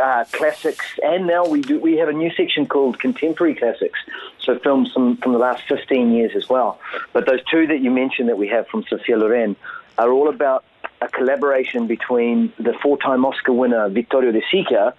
uh, 0.02 0.26
classics, 0.32 0.86
and 1.04 1.28
now 1.28 1.46
we 1.46 1.62
do 1.62 1.80
we 1.80 1.98
have 1.98 2.10
a 2.10 2.14
new 2.14 2.32
section 2.32 2.66
called 2.66 3.00
contemporary 3.00 3.56
classics. 3.56 4.00
So 4.40 4.60
films 4.60 4.92
from, 4.94 5.18
from 5.18 5.34
the 5.34 5.40
last 5.40 5.64
15 5.68 6.12
years 6.14 6.36
as 6.36 6.50
well. 6.50 6.80
But 7.14 7.26
those 7.26 7.44
two 7.50 7.66
that 7.68 7.80
you 7.80 7.92
mentioned 7.92 8.30
that 8.30 8.38
we 8.38 8.48
have 8.50 8.68
from 8.68 8.84
Sophia 8.90 9.18
Loren 9.18 9.56
are 9.98 10.12
all 10.12 10.30
about 10.30 10.64
a 11.02 11.08
collaboration 11.08 11.88
between 11.88 12.54
the 12.58 12.74
four-time 12.82 13.26
Oscar 13.26 13.54
winner 13.54 13.90
Vittorio 13.90 14.32
De 14.32 14.42
Sica 14.42 14.94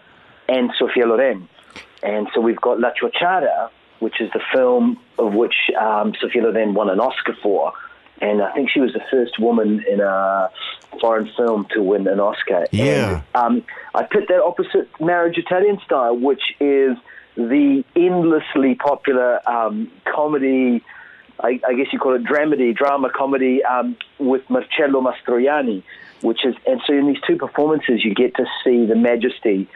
and 0.48 0.72
Sophia 0.78 1.06
Loren. 1.06 1.48
And 2.02 2.28
so 2.34 2.40
we've 2.40 2.60
got 2.60 2.80
La 2.80 2.90
Ciociara, 2.92 3.70
which 4.00 4.20
is 4.20 4.30
the 4.32 4.40
film 4.52 5.00
of 5.18 5.34
which 5.34 5.70
um, 5.78 6.14
Sophia 6.20 6.42
Loren 6.42 6.74
won 6.74 6.90
an 6.90 7.00
Oscar 7.00 7.34
for. 7.42 7.72
And 8.20 8.42
I 8.42 8.52
think 8.52 8.70
she 8.70 8.80
was 8.80 8.92
the 8.92 9.02
first 9.10 9.38
woman 9.38 9.84
in 9.90 10.00
a 10.00 10.50
foreign 11.00 11.30
film 11.36 11.66
to 11.74 11.82
win 11.82 12.06
an 12.08 12.20
Oscar. 12.20 12.66
Yeah. 12.72 13.22
And, 13.34 13.58
um, 13.58 13.64
I 13.94 14.04
put 14.04 14.28
that 14.28 14.42
opposite 14.42 14.88
Marriage 15.00 15.36
Italian 15.36 15.78
Style, 15.84 16.16
which 16.16 16.42
is 16.60 16.96
the 17.36 17.84
endlessly 17.94 18.74
popular 18.74 19.46
um, 19.48 19.90
comedy, 20.06 20.82
I, 21.40 21.60
I, 21.68 21.74
guess 21.74 21.92
you 21.92 21.98
call 21.98 22.14
it 22.14 22.24
dramedy, 22.24 22.74
drama 22.74 23.10
comedy 23.14 23.62
um, 23.62 23.96
with 24.18 24.48
Marcello 24.48 25.02
Mastroianni, 25.02 25.82
which 26.22 26.46
is, 26.46 26.54
and 26.66 26.80
so 26.86 26.94
in 26.94 27.06
these 27.06 27.20
two 27.26 27.36
performances, 27.36 28.02
you 28.04 28.14
get 28.14 28.34
to 28.36 28.46
see 28.64 28.86
the 28.86 28.96
majesty 28.96 29.68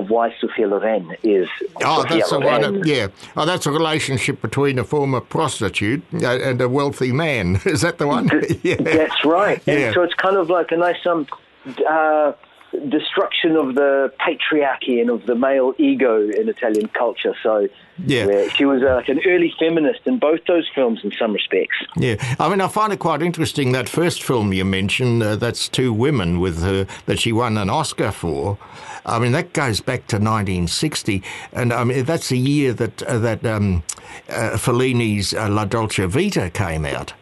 of 0.00 0.10
why 0.10 0.34
Sophia 0.40 0.66
Loren 0.68 1.16
is. 1.22 1.48
Oh, 1.82 2.02
Sophia 2.02 2.18
that's 2.18 2.30
the 2.30 2.38
Loren. 2.38 2.78
one. 2.80 2.88
Yeah. 2.88 3.08
Oh, 3.36 3.44
that's 3.44 3.66
a 3.66 3.70
relationship 3.70 4.40
between 4.40 4.78
a 4.78 4.84
former 4.84 5.20
prostitute 5.20 6.02
and 6.12 6.60
a 6.60 6.68
wealthy 6.68 7.12
man. 7.12 7.60
Is 7.64 7.82
that 7.82 7.98
the 7.98 8.06
one? 8.06 8.30
yeah. 8.62 8.76
That's 8.76 9.24
right. 9.24 9.62
Yeah. 9.66 9.92
So 9.92 10.02
it's 10.02 10.14
kind 10.14 10.36
of 10.36 10.50
like 10.50 10.70
a 10.72 10.76
nice 10.76 11.04
um, 11.06 11.26
uh, 11.88 12.32
destruction 12.88 13.56
of 13.56 13.74
the 13.74 14.12
patriarchy 14.20 15.00
and 15.00 15.10
of 15.10 15.26
the 15.26 15.34
male 15.34 15.74
ego 15.78 16.28
in 16.28 16.48
Italian 16.48 16.88
culture. 16.88 17.34
So 17.42 17.68
Yeah. 17.98 18.48
she 18.48 18.64
was 18.64 18.82
uh, 18.82 18.96
like 18.96 19.08
an 19.08 19.20
early 19.26 19.54
feminist 19.58 20.00
in 20.06 20.18
both 20.18 20.40
those 20.46 20.68
films 20.74 21.00
in 21.04 21.12
some 21.12 21.32
respects. 21.32 21.76
Yeah, 21.96 22.16
I 22.38 22.48
mean, 22.48 22.60
I 22.60 22.68
find 22.68 22.92
it 22.92 22.98
quite 22.98 23.22
interesting 23.22 23.72
that 23.72 23.88
first 23.88 24.22
film 24.22 24.52
you 24.52 24.64
mentioned. 24.64 25.22
Uh, 25.22 25.36
that's 25.36 25.68
two 25.68 25.92
women 25.92 26.40
with 26.40 26.62
her 26.62 26.86
that 27.06 27.20
she 27.20 27.32
won 27.32 27.56
an 27.56 27.70
Oscar 27.70 28.10
for. 28.10 28.58
I 29.06 29.18
mean, 29.18 29.32
that 29.32 29.52
goes 29.52 29.80
back 29.80 30.06
to 30.08 30.16
1960, 30.16 31.22
and 31.52 31.72
I 31.72 31.84
mean 31.84 32.04
that's 32.04 32.30
the 32.30 32.38
year 32.38 32.72
that 32.72 33.02
uh, 33.02 33.18
that 33.18 33.44
um, 33.44 33.82
uh, 34.28 34.56
Fellini's 34.56 35.34
uh, 35.34 35.48
La 35.48 35.64
Dolce 35.64 36.06
Vita 36.06 36.50
came 36.50 36.84
out. 36.84 37.12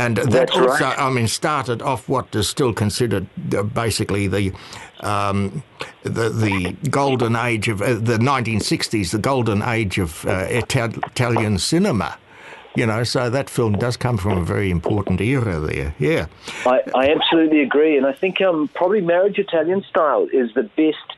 And 0.00 0.16
that 0.16 0.30
That's 0.30 0.52
also, 0.52 0.84
right. 0.84 0.98
I 0.98 1.10
mean, 1.10 1.28
started 1.28 1.82
off 1.82 2.08
what 2.08 2.34
is 2.34 2.48
still 2.48 2.72
considered 2.72 3.26
uh, 3.54 3.62
basically 3.62 4.28
the 4.28 4.52
um, 5.00 5.62
the 6.04 6.30
the 6.30 6.76
golden 6.88 7.36
age 7.36 7.68
of 7.68 7.82
uh, 7.82 7.94
the 7.94 8.16
1960s, 8.16 9.10
the 9.10 9.18
golden 9.18 9.62
age 9.62 9.98
of 9.98 10.24
uh, 10.24 10.46
Ital- 10.50 11.04
Italian 11.04 11.58
cinema. 11.58 12.16
You 12.76 12.86
know, 12.86 13.04
so 13.04 13.28
that 13.28 13.50
film 13.50 13.74
does 13.74 13.96
come 13.96 14.16
from 14.16 14.38
a 14.38 14.44
very 14.44 14.70
important 14.70 15.20
era 15.20 15.58
there. 15.58 15.94
Yeah. 15.98 16.26
I, 16.64 16.80
I 16.94 17.10
absolutely 17.10 17.62
agree, 17.62 17.98
and 17.98 18.06
I 18.06 18.12
think 18.12 18.40
um, 18.40 18.68
probably 18.74 19.00
Marriage 19.02 19.38
Italian 19.38 19.82
Style 19.90 20.28
is 20.32 20.54
the 20.54 20.62
best 20.62 21.08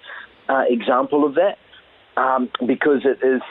uh, 0.49 0.65
example 0.67 1.25
of 1.25 1.35
that 1.35 1.59
um, 2.17 2.51
because 2.67 3.05
it 3.05 3.23
is 3.23 3.43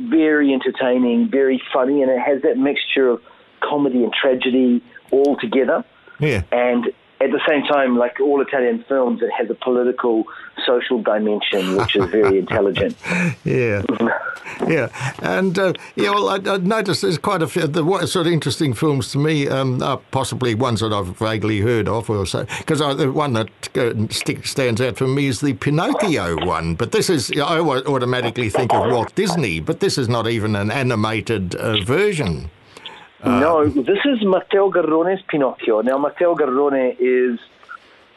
very 0.00 0.54
entertaining, 0.54 1.28
very 1.28 1.60
funny, 1.72 2.00
and 2.02 2.10
it 2.10 2.20
has 2.20 2.40
that 2.42 2.56
mixture 2.56 3.10
of 3.10 3.22
comedy 3.60 4.04
and 4.04 4.12
tragedy 4.12 4.82
all 5.10 5.36
together. 5.36 5.84
Yeah. 6.20 6.42
And 6.52 6.92
at 7.20 7.32
the 7.32 7.40
same 7.48 7.64
time, 7.64 7.96
like 7.96 8.20
all 8.20 8.40
Italian 8.40 8.84
films, 8.88 9.22
it 9.22 9.30
has 9.36 9.50
a 9.50 9.54
political, 9.54 10.24
social 10.64 11.02
dimension, 11.02 11.76
which 11.76 11.96
is 11.96 12.08
very 12.10 12.38
intelligent. 12.44 12.96
Yeah, 13.44 13.82
yeah, 14.68 14.88
and 15.20 15.58
uh, 15.58 15.72
yeah. 15.96 16.10
Well, 16.10 16.28
I, 16.28 16.54
I 16.54 16.58
noticed 16.58 17.02
there's 17.02 17.18
quite 17.18 17.42
a 17.42 17.48
few 17.48 17.66
the 17.66 17.84
what 17.84 18.08
sort 18.08 18.28
of 18.28 18.32
interesting 18.32 18.72
films 18.72 19.10
to 19.12 19.18
me 19.18 19.48
um, 19.48 19.82
are 19.82 19.96
possibly 20.12 20.54
ones 20.54 20.80
that 20.80 20.92
I've 20.92 21.18
vaguely 21.18 21.60
heard 21.60 21.88
of, 21.88 22.08
or 22.08 22.24
so. 22.24 22.44
Because 22.58 22.78
the 22.78 23.10
one 23.10 23.32
that 23.32 23.76
uh, 23.76 23.94
stick, 24.10 24.46
stands 24.46 24.80
out 24.80 24.96
for 24.96 25.08
me 25.08 25.26
is 25.26 25.40
the 25.40 25.54
Pinocchio 25.54 26.46
one. 26.46 26.76
But 26.76 26.92
this 26.92 27.10
is 27.10 27.32
I 27.32 27.58
automatically 27.58 28.48
think 28.48 28.72
of 28.72 28.92
Walt 28.92 29.12
Disney, 29.16 29.58
but 29.58 29.80
this 29.80 29.98
is 29.98 30.08
not 30.08 30.28
even 30.28 30.54
an 30.54 30.70
animated 30.70 31.56
uh, 31.56 31.82
version. 31.82 32.50
No, 33.24 33.68
this 33.68 33.98
is 34.04 34.22
Matteo 34.22 34.70
Garrone's 34.70 35.22
Pinocchio. 35.22 35.80
Now, 35.80 35.98
Matteo 35.98 36.34
Garrone 36.34 36.96
is, 36.98 37.38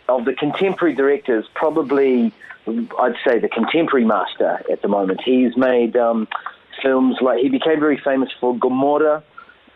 of 0.08 0.26
the 0.26 0.34
contemporary 0.34 0.94
directors, 0.94 1.46
probably, 1.56 2.32
I'd 2.68 3.16
say, 3.26 3.40
the 3.40 3.50
contemporary 3.50 4.06
master 4.06 4.62
at 4.72 4.82
the 4.82 4.88
moment. 4.88 5.22
He's 5.24 5.58
made 5.58 5.98
um, 5.98 6.28
films 6.84 7.18
like, 7.22 7.40
he 7.40 7.50
became 7.50 7.80
very 7.80 7.98
famous 7.98 8.30
for 8.40 8.56
Gomorrah, 8.56 9.24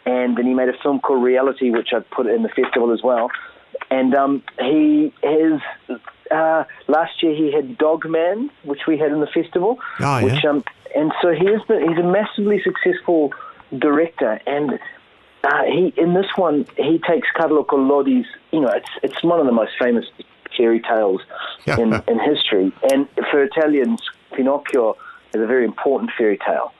and 0.05 0.37
then 0.37 0.45
he 0.45 0.53
made 0.53 0.69
a 0.69 0.77
film 0.83 0.99
called 0.99 1.23
Reality, 1.23 1.71
which 1.71 1.91
I 1.91 1.99
put 1.99 2.27
in 2.27 2.43
the 2.43 2.49
festival 2.49 2.91
as 2.91 3.01
well. 3.01 3.31
And 3.89 4.13
um, 4.13 4.43
he 4.59 5.11
has, 5.23 5.59
uh, 6.29 6.63
last 6.87 7.23
year 7.23 7.35
he 7.35 7.51
had 7.51 7.77
Dogman, 7.77 8.51
which 8.63 8.81
we 8.87 8.97
had 8.97 9.11
in 9.11 9.21
the 9.21 9.27
festival. 9.27 9.79
Oh, 9.99 10.17
yeah. 10.19 10.23
which, 10.23 10.45
um, 10.45 10.63
and 10.95 11.11
so 11.21 11.33
he 11.33 11.47
is 11.47 11.61
the, 11.67 11.79
he's 11.79 11.97
a 11.97 12.07
massively 12.07 12.61
successful 12.61 13.33
director, 13.77 14.39
and 14.45 14.79
uh, 15.45 15.63
he 15.65 15.93
in 15.97 16.13
this 16.13 16.27
one 16.35 16.65
he 16.77 16.99
takes 16.99 17.27
Carlo 17.37 17.63
Collodi's. 17.63 18.27
You 18.51 18.61
know, 18.61 18.69
it's 18.69 18.89
it's 19.03 19.23
one 19.23 19.39
of 19.39 19.45
the 19.45 19.51
most 19.61 19.73
famous 19.79 20.05
fairy 20.57 20.81
tales 20.81 21.21
in, 21.81 21.93
in 22.07 22.19
history, 22.19 22.71
and 22.91 23.07
for 23.29 23.43
Italians, 23.43 24.01
Pinocchio 24.35 24.95
is 25.33 25.41
a 25.41 25.45
very 25.47 25.65
important 25.65 26.11
fairy 26.17 26.37
tale. 26.37 26.71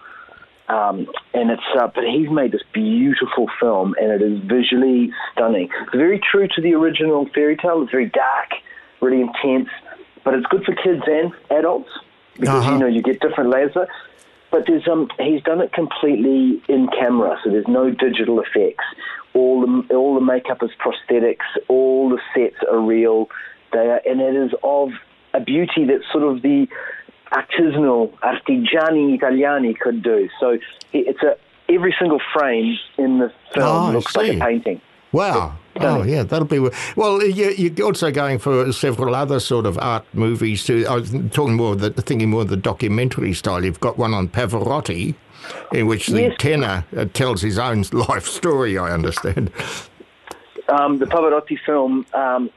Um, 0.67 1.07
and 1.33 1.51
it's 1.51 1.69
uh, 1.79 1.87
but 1.93 2.03
he's 2.05 2.29
made 2.29 2.51
this 2.51 2.63
beautiful 2.73 3.45
film, 3.59 3.95
and 4.01 4.09
it 4.11 4.21
is 4.21 4.39
visually 4.45 5.11
stunning. 5.31 5.69
It's 5.83 5.95
very 5.95 6.19
true 6.31 6.47
to 6.55 6.61
the 6.61 6.73
original 6.73 7.27
fairy 7.35 7.55
tale. 7.57 7.83
It's 7.83 7.91
very 7.91 8.09
dark, 8.09 8.49
really 9.01 9.21
intense, 9.21 9.69
but 10.23 10.33
it's 10.33 10.47
good 10.47 10.63
for 10.63 10.73
kids 10.73 11.03
and 11.05 11.31
adults 11.51 11.89
because 12.39 12.49
Uh-huh. 12.63 12.71
you 12.73 12.79
know 12.79 12.87
you 12.87 13.01
get 13.03 13.19
different 13.19 13.49
layers. 13.51 13.73
But 14.55 14.67
there's 14.67 14.87
um 14.87 15.09
he's 15.19 15.43
done 15.43 15.59
it 15.59 15.73
completely 15.73 16.63
in 16.69 16.87
camera, 16.87 17.37
so 17.43 17.49
there's 17.49 17.67
no 17.67 17.91
digital 17.91 18.39
effects. 18.39 18.85
All 19.33 19.59
the 19.59 19.93
all 19.93 20.15
the 20.15 20.21
makeup 20.21 20.63
is 20.63 20.69
prosthetics. 20.79 21.43
All 21.67 22.07
the 22.07 22.19
sets 22.33 22.63
are 22.71 22.79
real. 22.79 23.27
They 23.73 23.79
are, 23.79 23.99
and 24.05 24.21
it 24.21 24.33
is 24.33 24.53
of 24.63 24.91
a 25.33 25.41
beauty 25.41 25.83
that 25.87 26.03
sort 26.09 26.23
of 26.23 26.41
the 26.41 26.69
artisanal 27.33 28.17
artigiani 28.19 29.19
italiani 29.19 29.77
could 29.77 30.01
do. 30.01 30.29
So 30.39 30.57
it's 30.93 31.21
a 31.21 31.35
every 31.67 31.93
single 31.99 32.21
frame 32.33 32.77
in 32.97 33.19
the 33.19 33.33
film 33.53 33.67
Oh, 33.67 33.91
looks 33.91 34.15
like 34.15 34.37
a 34.37 34.39
painting. 34.39 34.79
Wow. 35.11 35.57
Oh, 35.81 36.03
yeah, 36.03 36.23
that'll 36.23 36.47
be. 36.47 36.59
Well, 36.95 37.21
you, 37.23 37.49
you're 37.49 37.85
also 37.85 38.09
going 38.11 38.39
for 38.39 38.71
several 38.71 39.13
other 39.13 39.39
sort 39.39 39.65
of 39.65 39.77
art 39.79 40.05
movies 40.13 40.63
too. 40.63 40.85
I 40.89 40.95
was 40.95 41.11
talking 41.31 41.55
more, 41.55 41.73
of 41.73 41.79
the, 41.81 41.89
thinking 41.91 42.29
more 42.29 42.41
of 42.43 42.49
the 42.49 42.55
documentary 42.57 43.33
style. 43.33 43.63
You've 43.63 43.81
got 43.81 43.97
one 43.97 44.13
on 44.13 44.29
Pavarotti, 44.29 45.15
in 45.73 45.87
which 45.87 46.07
the 46.07 46.21
Yes. 46.21 46.35
tenor 46.37 46.85
uh, 46.95 47.05
tells 47.13 47.41
his 47.41 47.59
own 47.59 47.83
life 47.91 48.25
story. 48.25 48.77
I 48.77 48.91
understand. 48.91 49.51
um, 50.69 50.97
the 50.99 51.05
Pavarotti 51.05 51.57
film, 51.65 52.05
um, 52.13 52.49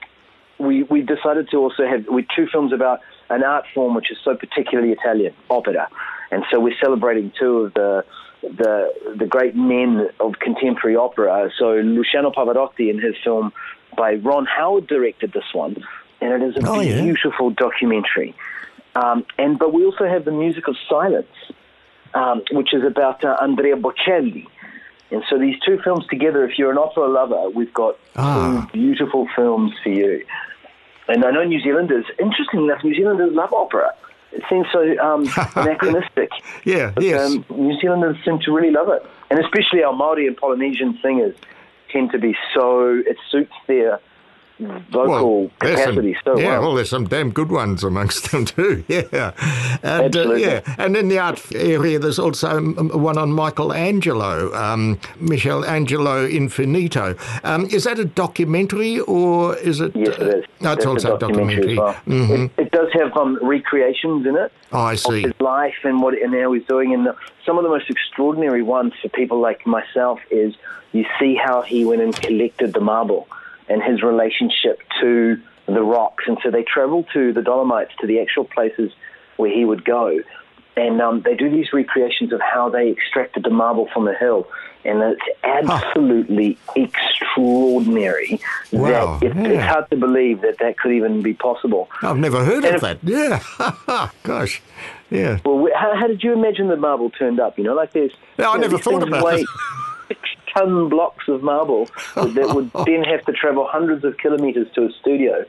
we 0.59 0.85
we 0.85 1.03
decided 1.03 1.49
to 1.51 1.57
also 1.59 1.87
have 1.87 2.07
we 2.09 2.27
two 2.35 2.47
films 2.51 2.73
about 2.73 3.01
an 3.31 3.43
art 3.43 3.65
form 3.75 3.95
which 3.95 4.11
is 4.11 4.19
so 4.25 4.35
particularly 4.37 4.93
Italian, 4.93 5.35
opera, 5.51 5.89
and 6.31 6.45
so 6.51 6.59
we're 6.61 6.77
celebrating 6.81 7.33
two 7.39 7.59
of 7.59 7.75
the 7.75 8.05
the 8.43 8.93
the 9.17 9.27
great 9.27 9.55
men 9.57 10.09
of 10.21 10.39
contemporary 10.39 10.97
opera. 10.97 11.51
So 11.59 11.75
Luciano 11.75 12.31
Pavarotti 12.31 12.89
in 12.91 12.99
his 13.01 13.15
film 13.25 13.53
by 13.97 14.15
Ron 14.15 14.47
Howard 14.47 14.87
directed 14.87 15.33
this 15.33 15.53
one, 15.53 15.77
and 16.21 16.43
it 16.43 16.47
is 16.49 16.57
a 16.63 16.69
Oh, 16.69 16.81
yeah. 16.81 17.03
beautiful 17.03 17.51
documentary. 17.51 18.35
Um, 18.95 19.25
and 19.39 19.59
but 19.59 19.73
we 19.73 19.85
also 19.85 20.07
have 20.07 20.25
the 20.25 20.33
music 20.33 20.69
of 20.69 20.77
silence, 20.89 21.27
um, 22.15 22.43
which 22.53 22.73
is 22.75 22.85
about 22.85 23.25
uh, 23.25 23.37
Andrea 23.41 23.77
Bocelli. 23.77 24.47
And 25.11 25.23
so 25.29 25.39
these 25.39 25.59
two 25.61 25.79
films 25.83 26.07
together, 26.09 26.45
if 26.45 26.59
you're 26.59 26.71
an 26.71 26.79
opera 26.79 27.09
lover, 27.09 27.49
we've 27.51 27.73
got 27.73 27.97
Ah. 28.17 28.69
two 28.73 28.79
beautiful 28.79 29.27
films 29.35 29.73
for 29.83 29.89
you. 29.89 30.25
And 31.09 31.25
I 31.25 31.31
know 31.31 31.43
New 31.45 31.61
Zealanders, 31.61 32.05
interestingly 32.21 32.67
enough, 32.67 32.85
New 32.85 32.95
Zealanders 32.95 33.33
love 33.33 33.53
opera. 33.55 33.95
It 34.33 34.43
seems 34.49 34.67
so 34.73 34.81
um, 34.99 35.23
anachronistic. 35.57 36.31
Yeah, 36.65 36.93
But, 36.95 37.05
yes. 37.05 37.33
um, 37.35 37.45
New 37.51 37.79
Zealanders 37.81 38.17
seem 38.25 38.39
to 38.41 38.53
really 38.53 38.71
love 38.71 38.89
it. 38.89 39.05
And 39.31 39.39
especially 39.39 39.83
our 39.83 39.93
Maori 39.93 40.27
and 40.27 40.37
Polynesian 40.37 40.99
singers 41.03 41.35
tend 41.91 42.13
to 42.13 42.19
be 42.19 42.37
so, 42.55 43.03
it 43.07 43.17
suits 43.31 43.53
their 43.67 44.01
vocal 44.91 45.51
there's 45.61 45.83
some- 45.85 46.15
so 46.25 46.39
yeah, 46.39 46.49
well. 46.49 46.61
well, 46.63 46.75
there's 46.75 46.91
some 46.91 47.07
damn 47.07 47.31
good 47.31 47.51
ones 47.51 47.85
amongst 47.85 48.31
them 48.31 48.45
too. 48.45 48.85
Yeah, 48.89 49.33
and 49.83 50.17
uh, 50.17 50.35
yeah, 50.35 50.61
and 50.79 50.97
in 50.97 51.09
the 51.09 51.19
art 51.19 51.41
area, 51.55 51.99
there's 51.99 52.19
also 52.19 52.49
um, 52.49 52.75
one 52.93 53.17
on 53.19 53.33
Michelangelo, 53.33 54.53
um, 54.55 54.99
Michelangelo 55.21 56.27
Infinito. 56.27 57.17
Um, 57.45 57.67
is 57.67 57.85
that 57.85 57.99
a 57.99 58.05
documentary 58.05 59.01
or 59.01 59.57
is 59.57 59.81
it? 59.81 59.95
Yes, 59.95 60.09
it 60.19 60.23
is. 60.23 60.45
Uh, 60.45 60.47
no, 60.61 60.73
it's 60.73 60.85
That's 60.85 60.87
also 60.87 61.17
a 61.17 61.19
documentary. 61.19 61.73
as 61.73 61.79
well. 61.79 61.95
Mhm. 62.07 62.51
It, 62.59 62.63
it 62.67 62.71
does 62.73 62.89
have 62.95 63.17
um, 63.17 63.39
recreations 63.43 64.27
in 64.27 64.37
it. 64.37 64.53
Oh, 64.73 64.79
I 64.81 64.93
of 64.95 64.99
see. 65.01 65.23
his 65.23 65.33
life 65.41 65.77
and 65.85 66.03
what 66.03 66.15
and 66.21 66.35
how 66.35 66.53
he's 66.53 66.65
doing. 66.67 66.93
And 66.95 67.07
the, 67.07 67.15
some 67.47 67.57
of 67.59 67.63
the 67.65 67.71
most 67.71 67.89
extraordinary 67.89 68.63
ones 68.63 68.93
for 69.01 69.09
people 69.11 69.39
like 69.41 69.67
myself 69.67 70.21
is 70.31 70.55
you 70.93 71.05
see 71.21 71.35
how 71.37 71.63
he 71.63 71.85
went 71.85 72.03
and 72.03 72.15
collected 72.15 72.73
the 72.75 72.81
marble 72.81 73.29
and 73.69 73.83
his 73.83 74.03
relationship 74.03 74.81
to 75.01 75.41
the 75.67 75.83
rocks. 75.83 76.25
And 76.27 76.39
so 76.43 76.51
they 76.51 76.63
travel 76.63 77.05
to 77.13 77.33
the 77.33 77.43
Dolomites, 77.43 77.93
to 78.01 78.07
the 78.07 78.21
actual 78.21 78.45
places 78.45 78.91
where 79.37 79.51
he 79.51 79.65
would 79.65 79.85
go. 79.85 80.21
and 80.77 81.01
um, 81.03 81.23
they 81.25 81.35
do 81.35 81.51
these 81.51 81.73
recreations 81.73 82.33
of 82.33 82.41
how 82.41 82.69
they 82.69 82.91
extracted 82.91 83.43
the 83.45 83.51
marble 83.51 83.89
from 83.93 84.05
the 84.05 84.15
hill, 84.15 84.47
and 84.85 85.03
it's 85.03 85.21
absolutely 85.43 86.57
extraordinary. 86.77 88.41
Wow, 88.73 89.19
that 89.19 89.27
it, 89.27 89.37
yeah. 89.37 89.49
It's 89.49 89.65
hard 89.65 89.91
to 89.91 89.97
believe 89.97 90.41
that 90.43 90.59
that 90.59 90.79
could 90.79 90.93
even 90.93 91.23
be 91.23 91.35
possible. 91.35 91.89
I've 92.03 92.17
never 92.19 92.45
heard 92.45 92.65
And 92.65 92.77
of 92.77 92.81
that. 92.83 92.99
Yeah. 93.03 94.11
Gosh. 94.23 94.63
Yeah. 95.11 95.39
Well, 95.45 95.69
how, 95.75 95.97
how 95.97 96.07
did 96.07 96.23
you 96.23 96.33
imagine 96.33 96.69
the 96.69 96.77
marble 96.77 97.11
turned 97.11 97.41
up? 97.41 97.59
You 97.59 97.65
know, 97.65 97.75
like 97.75 97.93
there's. 97.93 98.13
Yeah, 98.39 98.51
I 98.51 98.55
know, 98.55 98.63
never 98.63 98.79
thought 98.79 99.03
about 99.03 99.35
it. 99.39 99.47
Ton 100.59 100.89
blocks 100.89 101.29
of 101.29 101.43
marble 101.43 101.89
that 102.15 102.53
would 102.55 102.71
then 102.87 103.03
have 103.05 103.25
to 103.27 103.33
travel 103.33 103.67
hundreds 103.71 104.05
of 104.05 104.17
kilometres 104.19 104.69
to 104.75 104.87
a 104.87 104.93
studio. 104.93 105.45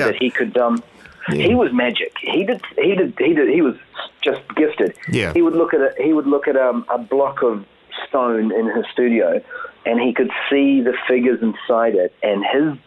so 0.00 0.06
that 0.06 0.16
he 0.16 0.30
could. 0.30 0.56
Um, 0.56 0.82
He 1.30 1.54
was 1.54 1.72
magic. 1.72 2.12
He 2.20 2.44
did. 2.44 2.62
He 2.76 2.94
did. 2.94 3.14
He 3.18 3.34
did. 3.34 3.48
He 3.50 3.60
was 3.62 3.76
just 4.22 4.40
gifted. 4.56 4.96
Yeah. 5.10 5.32
He 5.34 5.42
would 5.42 5.54
look 5.54 5.74
at 5.74 5.80
a. 5.80 5.94
He 6.02 6.12
would 6.12 6.26
look 6.26 6.48
at 6.48 6.56
um, 6.56 6.84
a 6.88 6.98
block 6.98 7.42
of 7.42 7.66
stone 8.08 8.50
in 8.52 8.66
his 8.74 8.86
studio, 8.92 9.42
and 9.84 10.00
he 10.00 10.14
could 10.14 10.30
see 10.48 10.80
the 10.80 10.94
figures 11.06 11.42
inside 11.42 11.94
it. 11.96 12.14
And 12.22 12.44
his 12.52 12.78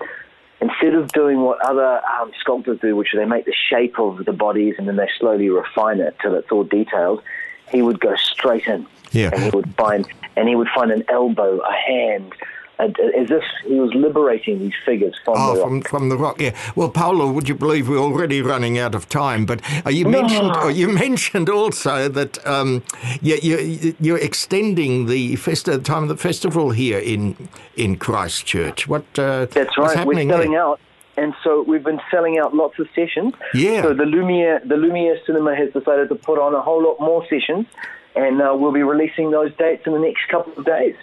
instead 0.62 0.94
of 0.94 1.08
doing 1.12 1.42
what 1.42 1.60
other 1.66 2.02
um, 2.20 2.32
sculptors 2.40 2.80
do, 2.80 2.96
which 2.96 3.10
they 3.14 3.26
make 3.26 3.46
the 3.46 3.54
shape 3.70 4.00
of 4.00 4.26
the 4.26 4.32
bodies 4.34 4.76
and 4.78 4.88
then 4.88 4.96
they 4.96 5.10
slowly 5.20 5.50
refine 5.50 6.00
it 6.00 6.16
till 6.22 6.36
it's 6.36 6.52
all 6.52 6.64
detailed, 6.64 7.22
he 7.70 7.82
would 7.82 8.00
go 8.00 8.16
straight 8.16 8.68
in. 8.68 8.86
Yeah. 9.12 9.30
And 9.34 9.44
he 9.44 9.50
would 9.50 9.76
find 9.76 10.08
and 10.36 10.48
he 10.50 10.56
would 10.56 10.70
find 10.74 10.92
an 10.92 11.04
elbow, 11.10 11.60
a 11.60 11.74
hand, 11.74 12.34
as 12.80 12.92
if 12.98 13.44
he 13.68 13.80
was 13.80 13.94
liberating 13.94 14.58
these 14.60 14.74
figures 14.86 15.14
from 15.24 15.36
Oh, 15.38 15.54
the 15.54 15.60
rock. 15.60 15.68
from 15.70 15.82
from 15.84 16.10
the 16.10 16.18
rock, 16.18 16.42
yeah. 16.42 16.56
Well, 16.76 16.90
Paolo, 16.90 17.32
would 17.32 17.48
you 17.48 17.54
believe 17.54 17.88
we're 17.90 18.00
already 18.00 18.42
running 18.42 18.80
out 18.80 18.96
of 18.96 19.08
time? 19.10 19.46
But 19.46 19.62
uh, 19.86 19.90
you 19.92 20.06
mentioned 20.08 20.52
uh, 20.52 20.68
you 20.68 20.88
mentioned 21.06 21.50
also 21.50 22.08
that 22.10 22.44
um, 22.48 22.82
you, 23.22 23.36
you, 23.38 23.96
you're 24.00 24.18
extending 24.18 25.06
the 25.06 25.34
festi- 25.36 25.84
time 25.84 26.04
of 26.04 26.10
the 26.10 26.18
festival 26.18 26.72
here 26.72 26.98
in 27.00 27.36
in 27.76 27.98
Christchurch. 27.98 28.88
What? 28.88 29.04
Uh, 29.20 29.46
That's 29.46 29.78
right. 29.78 30.06
We're 30.08 30.16
selling 30.16 30.52
there? 30.54 30.62
out, 30.62 30.80
and 31.18 31.36
so 31.44 31.62
we've 31.68 31.84
been 31.84 32.02
selling 32.10 32.40
out 32.40 32.56
lots 32.56 32.80
of 32.80 32.88
sessions. 32.96 33.34
Yeah. 33.54 33.84
So 33.84 33.94
the 33.94 34.06
Lumiere, 34.06 34.60
the 34.66 34.78
Lumiere 34.78 35.20
Cinema 35.28 35.56
has 35.56 35.72
decided 35.74 36.10
to 36.10 36.16
put 36.16 36.40
on 36.40 36.56
a 36.56 36.62
whole 36.62 36.82
lot 36.82 37.00
more 37.00 37.24
sessions, 37.28 37.68
and 38.16 38.42
uh, 38.42 38.54
we'll 38.58 38.72
be 38.72 38.84
releasing 38.84 39.32
those 39.32 39.54
dates 39.58 39.84
in 39.86 39.94
the 39.94 40.00
next 40.00 40.28
couple 40.30 40.54
of 40.58 40.66
days. 40.66 40.96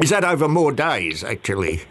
Is 0.00 0.10
that 0.10 0.24
over 0.24 0.48
more 0.48 0.72
days, 0.72 1.24
actually? 1.24 1.82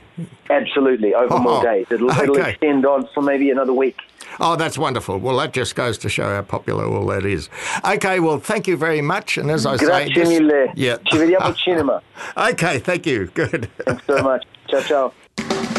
Absolutely, 0.50 1.14
over 1.14 1.34
Oh, 1.36 1.40
more 1.40 1.64
days. 1.64 1.86
It'll, 1.90 2.10
it'll 2.10 2.38
extend 2.38 2.86
on 2.86 3.08
for 3.14 3.22
maybe 3.22 3.50
another 3.52 3.74
week. 3.74 3.98
Oh, 4.40 4.56
that's 4.56 4.78
wonderful. 4.78 5.18
Well, 5.18 5.38
that 5.38 5.54
just 5.54 5.76
goes 5.76 5.98
to 6.00 6.10
show 6.10 6.24
how 6.24 6.42
popular 6.42 6.86
all 6.86 7.06
that 7.08 7.26
is. 7.26 7.50
Okay, 7.86 8.20
well, 8.20 8.38
thank 8.40 8.68
you 8.68 8.78
very 8.78 9.02
much. 9.02 9.38
And 9.38 9.50
as 9.50 9.66
I 9.66 9.78
say, 9.78 9.86
Grazie 9.86 10.14
this- 10.14 10.30
mille. 10.30 10.68
yeah. 10.76 10.98
Ci 11.10 11.18
vediamo 11.18 11.42
al 11.46 11.56
cinema. 11.56 12.02
okay, 12.38 12.80
thank 12.80 13.06
you. 13.06 13.28
Good. 13.34 13.70
Thanks 13.86 14.04
so 14.06 14.22
much. 14.22 14.46
Ciao, 14.70 14.82
ciao. 14.82 15.79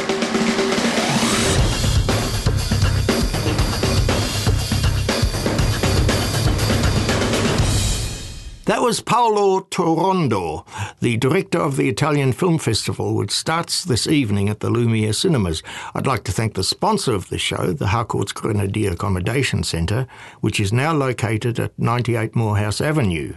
That 8.71 8.83
was 8.83 9.01
Paolo 9.01 9.59
Rotondo, 9.59 10.65
the 11.01 11.17
director 11.17 11.59
of 11.59 11.77
the 11.77 11.89
Italian 11.89 12.33
Film 12.33 12.57
Festival, 12.57 13.17
which 13.17 13.33
starts 13.33 13.83
this 13.83 14.07
evening 14.07 14.49
at 14.49 14.61
the 14.61 14.71
Lumiere 14.71 15.13
Cinemas. 15.13 15.65
I'd 15.93 16.07
like 16.07 16.23
to 16.23 16.31
thank 16.31 16.55
the 16.55 16.63
sponsor 16.63 17.13
of 17.13 17.31
the 17.31 17.39
show, 17.39 17.73
the 17.73 17.89
Harcourt's 17.89 18.31
Grenadier 18.31 18.93
Accommodation 18.93 19.65
Centre, 19.65 20.07
which 20.41 20.61
is 20.61 20.73
now 20.73 20.93
located 20.93 21.59
at 21.59 21.77
98 21.81 22.37
Moorhouse 22.37 22.81
Avenue. 22.81 23.35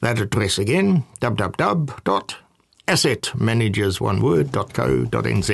That 0.02 0.20
address 0.20 0.60
again, 0.60 1.06
www.assetmanagers.co.nz 1.22 2.51
assetmanagersoneword.co.nz. 2.92 5.52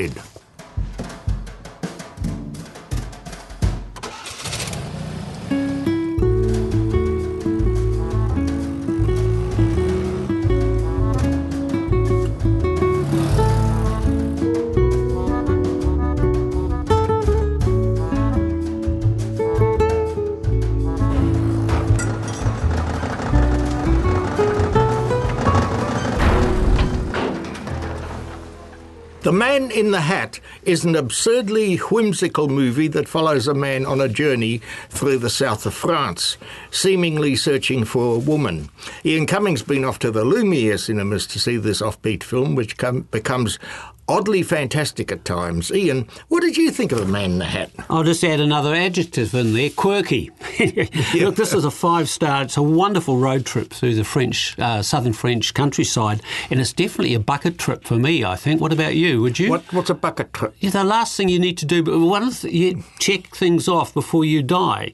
The 29.28 29.34
Man 29.34 29.72
in 29.72 29.92
the 29.92 30.00
Hat 30.00 30.40
is 30.64 30.86
an 30.86 30.96
absurdly 30.96 31.76
whimsical 31.76 32.48
movie 32.48 32.88
that 32.88 33.10
follows 33.10 33.46
a 33.46 33.54
man 33.54 33.86
on 33.86 34.00
a 34.00 34.08
journey 34.08 34.62
through 34.88 35.18
the 35.18 35.30
south 35.30 35.66
of 35.66 35.74
France, 35.74 36.38
seemingly 36.72 37.36
searching 37.36 37.84
for 37.84 38.16
a 38.16 38.20
woman. 38.20 38.70
Ian 39.04 39.26
Cumming's 39.26 39.64
been 39.64 39.84
off 39.84 40.00
to 40.00 40.12
the 40.12 40.24
Lumiere 40.24 40.78
cinemas 40.78 41.28
to 41.28 41.40
see 41.40 41.58
this 41.58 41.82
offbeat 41.82 42.24
film, 42.24 42.56
which 42.56 42.78
com- 42.78 43.02
becomes 43.12 43.60
oddly 44.08 44.44
fantastic 44.44 45.12
at 45.12 45.26
times. 45.26 45.72
Ian, 45.72 46.08
what 46.30 46.42
did 46.42 46.58
you 46.58 46.72
think 46.72 46.92
of 46.92 47.00
The 47.00 47.06
Man 47.06 47.32
in 47.32 47.38
the 47.40 47.46
Hat? 47.46 47.72
I'll 47.90 48.04
just 48.04 48.24
add 48.24 48.40
another 48.40 48.74
adjective 48.74 49.34
in 49.34 49.54
there 49.54 49.70
quirky. 49.70 50.32
Look, 51.16 51.36
this 51.36 51.54
is 51.54 51.66
a 51.66 51.72
five 51.72 52.10
star, 52.10 52.44
it's 52.44 52.58
a 52.58 52.64
wonderful 52.64 53.18
road 53.18 53.46
trip 53.46 53.72
through 53.72 53.96
the 53.96 54.04
French, 54.04 54.58
uh, 54.60 54.82
southern 54.82 55.14
French 55.14 55.54
countryside, 55.54 56.22
and 56.50 56.60
it's 56.60 56.74
definitely 56.74 57.14
a 57.14 57.20
bucket 57.20 57.58
trip 57.58 57.84
for 57.84 57.96
me, 57.96 58.24
I 58.24 58.36
think. 58.36 58.62
What 58.62 58.74
about 58.74 58.96
you? 58.96 59.22
Would 59.22 59.40
you? 59.40 59.50
What, 59.50 59.74
what's 59.74 59.90
a 59.90 59.96
bucket 59.96 60.34
trip? 60.34 60.56
Yeah, 60.60 60.72
the 60.72 60.84
last 60.84 61.16
thing 61.18 61.30
you 61.30 61.40
need 61.40 61.58
to 61.60 61.66
do, 61.66 61.84
but 61.84 62.00
one 62.00 62.24
of 62.24 62.42
the, 62.42 62.54
you 62.54 62.84
check 63.00 63.36
things 63.36 63.68
off 63.68 63.94
before 63.94 64.26
you 64.26 64.42
die. 64.42 64.94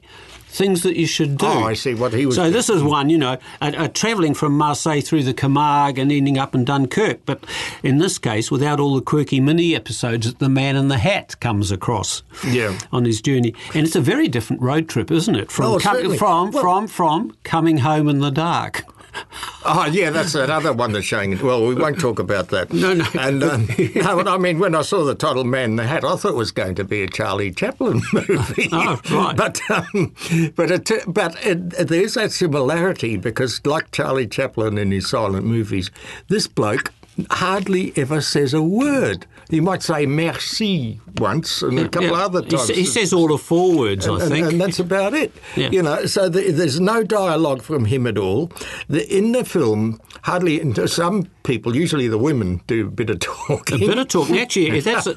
Things 0.54 0.84
that 0.84 0.94
you 0.94 1.06
should 1.08 1.36
do. 1.36 1.46
Oh, 1.46 1.64
I 1.64 1.74
see 1.74 1.94
what 1.94 2.12
he 2.12 2.26
was 2.26 2.36
So 2.36 2.48
this 2.48 2.68
is 2.70 2.80
one, 2.80 3.10
you 3.10 3.18
know, 3.18 3.38
uh, 3.60 3.72
uh, 3.76 3.88
travelling 3.88 4.34
from 4.34 4.56
Marseille 4.56 5.00
through 5.00 5.24
the 5.24 5.34
Camargue 5.34 5.98
and 5.98 6.12
ending 6.12 6.38
up 6.38 6.54
in 6.54 6.64
Dunkirk. 6.64 7.26
But 7.26 7.42
in 7.82 7.98
this 7.98 8.18
case, 8.18 8.52
without 8.52 8.78
all 8.78 8.94
the 8.94 9.02
quirky 9.02 9.40
mini 9.40 9.74
episodes 9.74 10.28
that 10.28 10.38
the 10.38 10.48
man 10.48 10.76
in 10.76 10.86
the 10.86 10.98
hat 10.98 11.40
comes 11.40 11.72
across 11.72 12.22
Yeah. 12.46 12.78
on 12.92 13.04
his 13.04 13.20
journey, 13.20 13.52
and 13.74 13.84
it's 13.84 13.96
a 13.96 14.00
very 14.00 14.28
different 14.28 14.62
road 14.62 14.88
trip, 14.88 15.10
isn't 15.10 15.34
it? 15.34 15.50
From 15.50 15.66
Oh, 15.66 15.78
certainly. 15.78 16.18
from 16.18 16.52
Well- 16.52 16.62
from 16.62 16.86
from 16.86 17.32
coming 17.42 17.78
home 17.78 18.08
in 18.08 18.20
the 18.20 18.30
dark. 18.30 18.84
Oh, 19.66 19.86
yeah, 19.86 20.10
that's 20.10 20.34
another 20.34 20.74
one 20.74 20.92
that's 20.92 21.06
showing 21.06 21.32
it. 21.32 21.42
Well, 21.42 21.66
we 21.66 21.74
won't 21.74 21.98
talk 21.98 22.18
about 22.18 22.48
that. 22.48 22.70
No, 22.70 22.92
no. 22.92 23.06
And 23.18 23.42
um, 23.42 23.66
no, 23.94 24.20
I 24.20 24.36
mean, 24.36 24.58
when 24.58 24.74
I 24.74 24.82
saw 24.82 25.04
the 25.04 25.14
title 25.14 25.42
"Man 25.42 25.70
in 25.70 25.76
the 25.76 25.86
Hat," 25.86 26.04
I 26.04 26.16
thought 26.16 26.32
it 26.32 26.36
was 26.36 26.50
going 26.50 26.74
to 26.74 26.84
be 26.84 27.02
a 27.02 27.08
Charlie 27.08 27.50
Chaplin 27.50 28.02
movie. 28.12 28.68
Oh, 28.72 29.00
right. 29.10 29.34
But 29.34 29.62
um, 29.70 30.14
but 30.54 30.70
it, 30.70 30.90
but 31.06 31.46
it, 31.46 31.70
there's 31.88 32.12
that 32.12 32.32
similarity 32.32 33.16
because, 33.16 33.64
like 33.64 33.90
Charlie 33.90 34.26
Chaplin 34.26 34.76
in 34.76 34.90
his 34.90 35.08
silent 35.08 35.46
movies, 35.46 35.90
this 36.28 36.46
bloke 36.46 36.92
hardly 37.30 37.94
ever 37.96 38.20
says 38.20 38.52
a 38.52 38.62
word. 38.62 39.26
He 39.50 39.60
might 39.60 39.82
say 39.82 40.06
merci 40.06 41.00
once 41.18 41.62
and 41.62 41.78
a 41.78 41.88
couple 41.88 42.08
Yeah. 42.10 42.24
other 42.24 42.42
He 42.42 42.48
times. 42.50 42.66
sa- 42.66 42.72
He, 42.74 42.84
says 42.84 43.12
all 43.12 43.28
the 43.28 43.38
four 43.38 43.76
words, 43.76 44.08
I 44.08 44.14
and, 44.20 44.22
think. 44.30 44.46
and 44.52 44.60
that's 44.60 44.78
about 44.80 45.14
it. 45.14 45.32
Yeah. 45.56 45.70
You 45.70 45.82
know, 45.82 46.06
so 46.06 46.28
the, 46.28 46.50
there's 46.50 46.80
no 46.80 47.02
dialogue 47.04 47.62
from 47.62 47.84
him 47.84 48.06
at 48.06 48.18
all. 48.18 48.50
The, 48.88 49.06
in 49.16 49.32
the 49.32 49.44
film, 49.44 50.00
hardly. 50.22 50.60
and 50.60 50.88
Some 50.90 51.28
people, 51.42 51.76
usually 51.76 52.08
the 52.08 52.18
women, 52.18 52.60
do 52.66 52.86
a 52.86 52.90
bit 52.90 53.10
of 53.10 53.18
talking. 53.46 53.82
a 53.82 53.86
bit 53.86 53.98
of 53.98 54.08
talk. 54.08 54.30
Actually, 54.30 54.80
that's 54.80 55.06
a, 55.06 55.14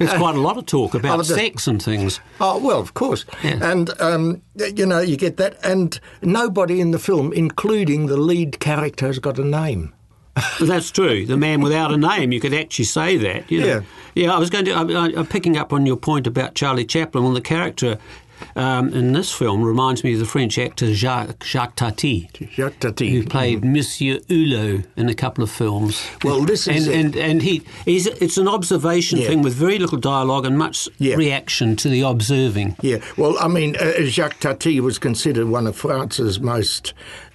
it's 0.00 0.12
quite 0.14 0.34
a 0.36 0.40
lot 0.40 0.58
of 0.58 0.66
talk 0.66 0.94
about 0.94 1.14
Oh, 1.18 1.22
the- 1.22 1.34
sex 1.34 1.66
and 1.66 1.82
things. 1.82 2.20
Oh 2.40 2.58
well, 2.58 2.78
of 2.80 2.94
course, 2.94 3.24
Yeah. 3.42 3.58
and 3.70 3.90
um, 4.00 4.42
you 4.76 4.86
know 4.86 5.00
you 5.00 5.16
get 5.16 5.36
that, 5.38 5.56
and 5.64 5.98
nobody 6.20 6.80
in 6.80 6.90
the 6.90 6.98
film, 6.98 7.32
including 7.32 8.06
the 8.06 8.16
lead 8.16 8.60
character, 8.60 9.06
has 9.06 9.18
got 9.18 9.38
a 9.38 9.44
name. 9.44 9.92
That's 10.60 10.90
true. 10.90 11.26
The 11.26 11.36
man 11.36 11.60
without 11.60 11.92
a 11.92 11.96
name, 11.96 12.32
you 12.32 12.40
could 12.40 12.54
actually 12.54 12.86
say 12.86 13.16
that. 13.18 13.50
You 13.50 13.60
know. 13.60 13.66
Yeah. 13.66 13.80
Yeah, 14.14 14.34
I 14.34 14.38
was 14.38 14.50
going 14.50 14.64
to. 14.66 14.72
I, 14.72 14.82
I'm 15.18 15.26
picking 15.26 15.56
up 15.56 15.72
on 15.72 15.86
your 15.86 15.96
point 15.96 16.26
about 16.26 16.54
Charlie 16.54 16.84
Chaplin. 16.84 17.24
Well, 17.24 17.32
the 17.32 17.40
character 17.40 17.98
um, 18.56 18.92
in 18.92 19.12
this 19.12 19.32
film 19.32 19.62
reminds 19.62 20.04
me 20.04 20.14
of 20.14 20.18
the 20.18 20.24
French 20.26 20.58
actor 20.58 20.92
Jacques, 20.94 21.44
Jacques 21.44 21.76
Tati, 21.76 22.28
Jacques 22.50 22.78
Tati. 22.80 23.10
who 23.10 23.24
played 23.24 23.64
Monsieur 23.64 24.18
Hulot 24.28 24.84
in 24.96 25.08
a 25.08 25.14
couple 25.14 25.44
of 25.44 25.50
films. 25.50 26.06
Well, 26.24 26.40
this 26.42 26.66
is 26.68 26.88
and, 26.88 27.14
and 27.14 27.16
and 27.16 27.42
he 27.42 27.62
he's, 27.84 28.06
it's 28.06 28.36
an 28.38 28.48
observation 28.48 29.18
Yeah. 29.18 29.28
thing 29.28 29.42
with 29.42 29.54
very 29.54 29.78
little 29.78 29.98
dialogue 29.98 30.44
and 30.44 30.58
much 30.58 30.88
Yeah. 30.98 31.14
reaction 31.16 31.76
to 31.76 31.88
the 31.88 32.02
observing. 32.02 32.76
Yeah, 32.82 32.98
well, 33.16 33.36
I 33.38 33.48
mean, 33.48 33.76
uh, 33.76 34.02
Jacques 34.02 34.40
Tati 34.40 34.80
was 34.80 34.98
considered 34.98 35.48
one 35.48 35.66
of 35.66 35.76
France's 35.76 36.40
most 36.40 36.92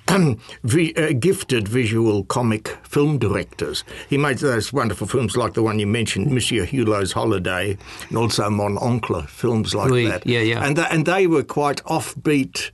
vi- 0.63 0.95
uh, 0.95 1.13
gifted 1.19 1.67
visual 1.67 2.23
comic 2.25 2.69
film 2.83 3.17
directors. 3.17 3.83
He 4.09 4.17
made 4.17 4.37
those 4.39 4.71
wonderful 4.71 5.07
films 5.07 5.35
like 5.35 5.53
the 5.53 5.63
one 5.63 5.79
you 5.79 5.87
mentioned, 5.87 6.31
Monsieur 6.31 6.65
Hulot's 6.65 7.11
Holiday, 7.11 7.77
and 8.09 8.17
also 8.17 8.49
Mon 8.49 8.77
Oncle, 8.77 9.23
films 9.23 9.75
like 9.75 9.91
Oui, 9.91 10.07
that. 10.07 10.25
yeah, 10.25 10.39
yeah. 10.41 10.63
And, 10.65 10.75
th- 10.75 10.87
and 10.91 11.05
they 11.05 11.27
were 11.27 11.43
quite 11.43 11.83
offbeat, 11.83 12.71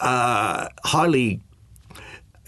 uh, 0.00 0.68
highly 0.84 1.40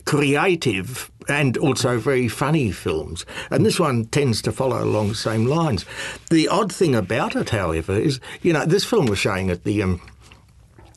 creative 0.05 1.11
and 1.29 1.57
also 1.57 1.99
very 1.99 2.29
funny 2.29 2.71
films. 2.71 3.25
And 3.51 3.65
this 3.65 3.81
one 3.81 4.05
tends 4.07 4.43
to 4.43 4.53
follow 4.53 4.83
along 4.85 5.09
the 5.09 5.15
same 5.15 5.47
lines. 5.47 5.87
The 6.31 6.49
odd 6.49 6.71
thing 6.73 6.95
about 6.95 7.35
it, 7.37 7.51
however, 7.51 7.95
is, 7.99 8.21
you 8.43 8.53
know, 8.53 8.67
this 8.67 8.85
film 8.85 9.07
was 9.07 9.19
showing 9.19 9.51
at 9.51 9.65
the. 9.65 9.83
Um, 9.83 10.01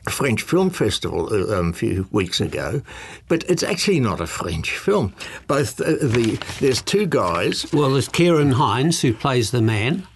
French 0.08 0.42
Film 0.42 0.70
Festival 0.70 1.28
uh, 1.32 1.58
um, 1.58 1.70
a 1.70 1.72
few 1.72 2.08
weeks 2.10 2.40
ago, 2.40 2.82
but 3.28 3.44
it's 3.48 3.62
actually 3.62 4.00
not 4.00 4.20
a 4.20 4.26
French 4.26 4.76
film. 4.78 5.14
Both 5.46 5.80
uh, 5.80 5.84
the 6.00 6.38
there's 6.60 6.82
two 6.82 7.06
guys, 7.06 7.66
Well, 7.72 7.90
there's 7.90 8.08
Ciarán 8.08 8.54
Hinds, 8.54 9.00
who 9.00 9.12
plays 9.12 9.50
the 9.50 9.62
man, 9.62 10.06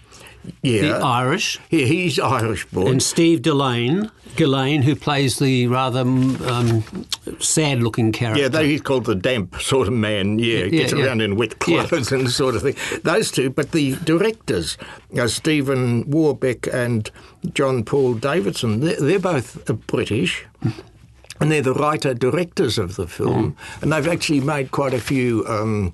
yeah, 0.63 0.83
the 0.83 0.95
Irish, 1.05 1.59
Yeah, 1.71 1.87
he's 1.87 2.19
Irish 2.19 2.67
born, 2.67 2.89
and 2.89 3.03
Steve 3.03 3.41
Dillane, 3.43 4.11
Gillane, 4.37 4.83
who 4.83 4.97
plays 4.97 5.39
the 5.39 5.67
rather 5.69 6.01
um, 6.01 6.85
sad-looking 7.39 8.13
character. 8.13 8.43
Yeah, 8.43 8.49
they, 8.49 8.69
he's 8.69 8.81
called 8.81 9.05
the 9.05 9.15
damp 9.15 9.61
sort 9.61 9.89
of 9.89 9.95
man. 9.95 10.39
Yeah, 10.39 10.59
Yeah, 10.65 10.67
gets 10.69 10.93
yeah. 10.93 11.05
around 11.05 11.21
in 11.21 11.37
wet 11.37 11.55
Yeah. 11.67 11.87
clothes 11.87 12.13
and 12.13 12.31
sort 12.43 12.57
of 12.57 12.63
thing. 12.63 12.77
Those 13.03 13.31
two, 13.31 13.51
but 13.51 13.73
the 13.73 13.97
directors, 14.05 14.79
uh, 15.19 15.27
Stephen 15.29 16.09
Warbeck 16.11 16.67
and 16.73 17.11
John 17.55 17.85
Paul 17.85 18.15
Davidson, 18.15 18.81
they're, 18.81 19.01
they're 19.01 19.19
both 19.19 19.69
uh, 19.69 19.75
British. 19.75 20.45
And 21.41 21.51
they're 21.51 21.61
the 21.63 21.75
writer 21.75 22.15
directors 22.15 22.79
of 22.79 22.95
the 22.95 23.09
film, 23.09 23.57
and 23.81 23.93
they've 23.93 24.07
actually 24.07 24.41
made 24.41 24.71
quite 24.71 24.95
a 24.95 25.01
few 25.01 25.45
um, 25.49 25.93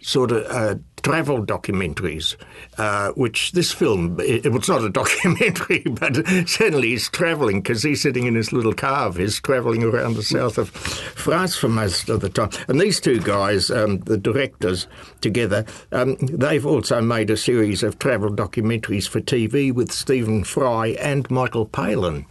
sort 0.00 0.32
of 0.32 0.44
uh, 0.50 0.74
travel 1.02 1.44
documentaries. 1.44 2.36
Uh, 2.78 3.12
which 3.12 3.52
this 3.52 3.70
film, 3.70 4.18
it, 4.18 4.46
it's 4.46 4.68
not 4.68 4.82
a 4.82 4.88
documentary, 5.02 5.82
but 5.90 6.16
certainly 6.48 6.88
he's 6.88 7.10
travelling 7.10 7.60
because 7.60 7.82
he's 7.82 8.00
sitting 8.00 8.26
in 8.26 8.34
his 8.34 8.50
little 8.52 8.72
car 8.72 9.06
of 9.08 9.16
his, 9.16 9.38
travelling 9.40 9.82
around 9.82 10.14
the 10.14 10.22
south 10.22 10.56
of 10.56 10.70
France 10.70 11.54
for 11.54 11.68
most 11.68 12.08
of 12.08 12.20
the 12.20 12.30
time. 12.30 12.48
And 12.68 12.80
these 12.80 12.98
two 12.98 13.20
guys, 13.20 13.70
um, 13.70 13.98
the 13.98 14.16
directors 14.16 14.86
together, 15.20 15.66
um, 15.92 16.16
they've 16.20 16.64
also 16.64 17.02
made 17.02 17.28
a 17.28 17.36
series 17.36 17.82
of 17.82 17.98
travel 17.98 18.30
documentaries 18.30 19.06
for 19.06 19.20
TV 19.20 19.72
with 19.72 19.92
Stephen 19.92 20.42
Fry 20.42 20.88
and 20.98 21.30
Michael 21.30 21.66
Palin. 21.66 22.24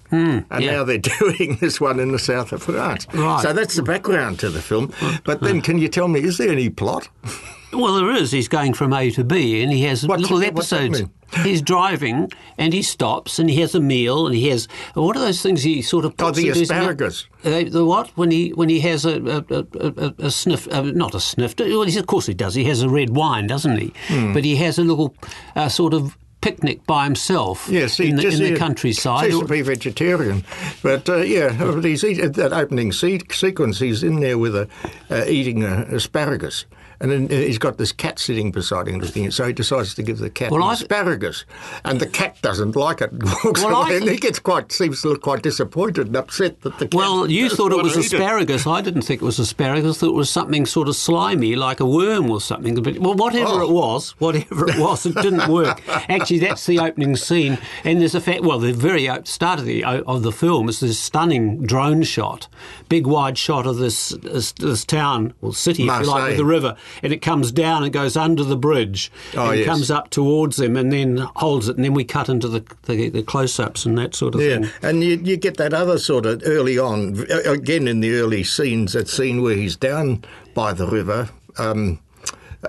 and 0.49 0.63
yeah. 0.63 0.71
now 0.71 0.83
they're 0.83 0.97
doing 1.19 1.57
this 1.61 1.79
one 1.79 1.99
in 1.99 2.11
the 2.11 2.19
south 2.19 2.51
of 2.51 2.63
France. 2.63 3.05
Right. 3.13 3.41
So 3.43 3.53
that's 3.53 3.75
the 3.75 3.83
background 3.83 4.39
to 4.39 4.49
the 4.49 4.61
film. 4.61 4.91
But 5.23 5.41
then, 5.41 5.61
can 5.61 5.77
you 5.77 5.87
tell 5.87 6.07
me, 6.07 6.21
is 6.21 6.37
there 6.39 6.49
any 6.49 6.69
plot? 6.69 7.07
Well, 7.73 7.95
there 7.95 8.11
is. 8.11 8.31
He's 8.31 8.47
going 8.47 8.73
from 8.73 8.91
A 8.93 9.09
to 9.11 9.23
B, 9.23 9.61
and 9.63 9.71
he 9.71 9.83
has 9.83 10.05
What's- 10.07 10.21
little 10.21 10.43
episodes. 10.43 11.03
He's 11.43 11.61
driving, 11.61 12.29
and 12.57 12.73
he 12.73 12.81
stops, 12.81 13.39
and 13.39 13.49
he 13.49 13.61
has 13.61 13.73
a 13.73 13.79
meal, 13.79 14.27
and 14.27 14.35
he 14.35 14.49
has 14.49 14.67
what 14.95 15.15
are 15.15 15.21
those 15.21 15.41
things 15.41 15.63
he 15.63 15.81
sort 15.81 16.03
of 16.03 16.13
Oh, 16.19 16.29
the 16.31 16.49
asparagus. 16.49 17.25
Uh, 17.45 17.63
the 17.69 17.85
what? 17.85 18.09
When 18.17 18.31
he 18.31 18.49
when 18.49 18.67
he 18.67 18.81
has 18.81 19.05
a 19.05 19.15
a, 19.49 19.55
a, 19.55 19.65
a, 19.79 20.13
a 20.25 20.29
sniff, 20.31 20.67
uh, 20.73 20.81
not 20.81 21.15
a 21.15 21.21
sniff. 21.21 21.55
Well, 21.57 21.83
he's, 21.83 21.95
of 21.95 22.05
course 22.07 22.25
he 22.25 22.33
does. 22.33 22.53
He 22.53 22.65
has 22.65 22.81
a 22.81 22.89
red 22.89 23.11
wine, 23.11 23.47
doesn't 23.47 23.77
he? 23.77 23.93
Hmm. 24.09 24.33
But 24.33 24.43
he 24.43 24.57
has 24.57 24.77
a 24.77 24.83
little 24.83 25.15
uh, 25.55 25.69
sort 25.69 25.93
of 25.93 26.17
picnic 26.41 26.85
by 26.85 27.05
himself 27.05 27.67
Yes, 27.69 27.95
he 27.95 28.09
in 28.09 28.15
the, 28.17 28.23
just 28.23 28.39
in 28.39 28.43
the 28.43 28.49
yeah, 28.51 28.57
countryside. 28.57 29.29
Seems 29.31 29.41
to 29.43 29.47
be 29.47 29.61
vegetarian, 29.61 30.43
but 30.83 31.07
uh, 31.07 31.17
yeah, 31.21 31.55
but 31.57 31.85
he's 31.85 32.03
eat, 32.03 32.17
that 32.33 32.51
opening 32.51 32.91
se- 32.91 33.21
sequence. 33.31 33.79
He's 33.79 34.03
in 34.03 34.19
there 34.19 34.37
with 34.37 34.53
a 34.55 34.67
uh, 35.09 35.23
eating 35.27 35.63
uh, 35.63 35.85
asparagus, 35.91 36.65
and 37.01 37.11
then 37.11 37.25
uh, 37.25 37.29
he's 37.41 37.57
got 37.57 37.77
this 37.77 37.91
cat 37.91 38.19
sitting 38.19 38.51
beside 38.51 38.87
him 38.87 38.99
looking 38.99 39.25
at. 39.25 39.33
So 39.33 39.45
he 39.47 39.53
decides 39.53 39.93
to 39.95 40.03
give 40.03 40.19
the 40.19 40.29
cat 40.29 40.51
Well, 40.51 40.69
asparagus, 40.69 41.43
and 41.83 41.99
the 41.99 42.07
cat 42.07 42.37
doesn't 42.41 42.75
like 42.75 43.01
it. 43.01 43.11
Walks 43.43 43.63
Well, 43.63 43.75
I 43.75 43.93
and 43.93 44.07
he 44.07 44.17
gets 44.17 44.39
quite 44.39 44.71
seems 44.71 45.01
to 45.01 45.09
look 45.09 45.21
quite 45.21 45.41
disappointed 45.43 46.07
and 46.07 46.15
upset 46.15 46.61
that 46.61 46.77
the 46.79 46.87
cat. 46.87 46.93
Well, 46.97 47.29
you 47.29 47.49
thought 47.49 47.71
it 47.73 47.83
was 47.83 47.97
asparagus. 47.97 48.65
I 48.65 48.81
didn't 48.81 49.01
think 49.01 49.21
it 49.21 49.25
was 49.25 49.39
asparagus. 49.39 49.97
I 49.97 49.99
thought 49.99 50.09
it 50.11 50.15
was 50.15 50.29
something 50.29 50.65
sort 50.65 50.87
of 50.87 50.95
slimy, 50.95 51.55
like 51.55 51.79
a 51.79 51.85
worm 51.85 52.29
or 52.31 52.39
something. 52.39 52.75
But 52.81 52.99
well, 52.99 53.15
whatever 53.15 53.49
Oh. 53.51 53.61
it 53.67 53.71
was, 53.71 54.11
whatever 54.19 54.69
it 54.69 54.77
was, 54.77 55.05
it 55.05 55.15
didn't 55.15 55.47
work. 55.51 55.81
Actually, 56.09 56.39
that's 56.39 56.65
the 56.65 56.79
opening 56.79 57.15
scene, 57.15 57.57
and 57.83 57.99
there's 57.99 58.15
a 58.15 58.21
fact. 58.21 58.41
Well, 58.43 58.59
the 58.59 58.73
very 58.73 59.09
start 59.25 59.59
of 59.59 59.65
the 59.65 59.83
of 59.83 60.23
the 60.23 60.31
film 60.31 60.69
is 60.69 60.79
this 60.79 60.99
stunning 60.99 61.63
drone 61.65 62.03
shot, 62.03 62.47
big 62.89 63.07
wide 63.07 63.37
shot 63.37 63.65
of 63.65 63.77
this 63.77 64.09
this, 64.09 64.51
this 64.53 64.85
town 64.85 65.33
or 65.41 65.53
city, 65.53 65.87
if 65.87 66.01
you 66.01 66.05
like, 66.07 66.29
with 66.29 66.37
the 66.37 66.45
river, 66.45 66.75
and 67.03 67.11
it 67.13 67.21
comes 67.21 67.51
down 67.51 67.83
and 67.83 67.91
goes 67.93 68.15
under 68.17 68.43
the 68.43 68.57
bridge, 68.57 69.11
Oh, 69.35 69.49
and 69.49 69.59
yes. 69.59 69.67
comes 69.67 69.91
up 69.91 70.09
towards 70.09 70.57
them, 70.57 70.75
and 70.75 70.91
then 70.91 71.17
holds 71.35 71.67
it, 71.69 71.75
and 71.75 71.85
then 71.85 71.93
we 71.93 72.03
cut 72.03 72.29
into 72.29 72.47
the 72.47 72.63
the, 72.83 73.09
the 73.09 73.23
close-ups 73.23 73.85
and 73.85 73.97
that 73.97 74.15
sort 74.15 74.35
of 74.35 74.41
Yeah, 74.41 74.59
thing. 74.59 74.69
and 74.81 75.03
you, 75.03 75.19
you 75.23 75.37
get 75.37 75.57
that 75.57 75.73
other 75.73 75.97
sort 75.99 76.25
of 76.25 76.41
early 76.45 76.77
on, 76.77 77.25
again 77.45 77.87
in 77.87 77.99
the 78.01 78.13
early 78.15 78.43
scenes, 78.43 78.93
that 78.93 79.07
scene 79.07 79.41
where 79.41 79.55
he's 79.55 79.75
down 79.75 80.23
by 80.53 80.73
the 80.73 80.87
river 80.87 81.29
um, 81.57 81.99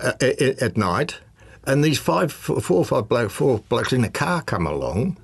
at, 0.00 0.22
at 0.22 0.76
night, 0.76 1.18
and 1.64 1.85
these 1.85 1.98
five, 1.98 2.32
four 2.32 2.78
or 2.78 2.85
five 2.85 3.08
black, 3.08 3.30
four 3.30 3.58
blokes 3.68 3.92
in 3.92 4.04
a 4.04 4.11
car 4.11 4.42
come 4.42 4.66
along, 4.66 5.16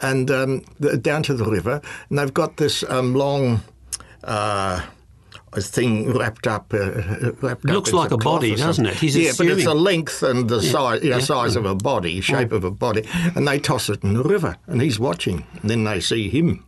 and 0.00 0.30
um, 0.30 0.60
down 1.00 1.22
to 1.24 1.34
the 1.34 1.44
river, 1.50 1.80
and 2.10 2.18
they've 2.18 2.34
got 2.34 2.56
this 2.58 2.84
um, 2.90 3.14
long. 3.14 3.62
Uh, 4.24 4.82
a 5.56 5.62
thing 5.62 6.12
wrapped 6.12 6.46
up. 6.46 6.72
Uh, 6.72 7.32
wrapped 7.40 7.64
It 7.64 7.70
up 7.70 7.74
looks 7.76 7.92
like 7.92 8.10
a 8.10 8.16
body, 8.16 8.54
doesn't 8.56 8.86
it? 8.86 8.94
He's 8.94 9.16
yeah, 9.16 9.32
but 9.36 9.46
it's 9.46 9.64
the 9.64 9.74
length 9.74 10.22
and 10.22 10.48
the 10.48 10.60
size, 10.60 11.02
you 11.02 11.10
know, 11.10 11.16
yeah. 11.16 11.22
size 11.22 11.56
of 11.56 11.64
a 11.64 11.74
body, 11.74 12.20
shape 12.20 12.52
of 12.52 12.64
a 12.64 12.70
body, 12.70 13.04
and 13.34 13.46
they 13.46 13.58
toss 13.58 13.88
it 13.88 14.02
in 14.02 14.14
the 14.14 14.22
river, 14.22 14.56
and 14.66 14.82
he's 14.82 14.98
watching. 14.98 15.46
And 15.60 15.70
then 15.70 15.84
they 15.84 16.00
see 16.00 16.28
him, 16.28 16.65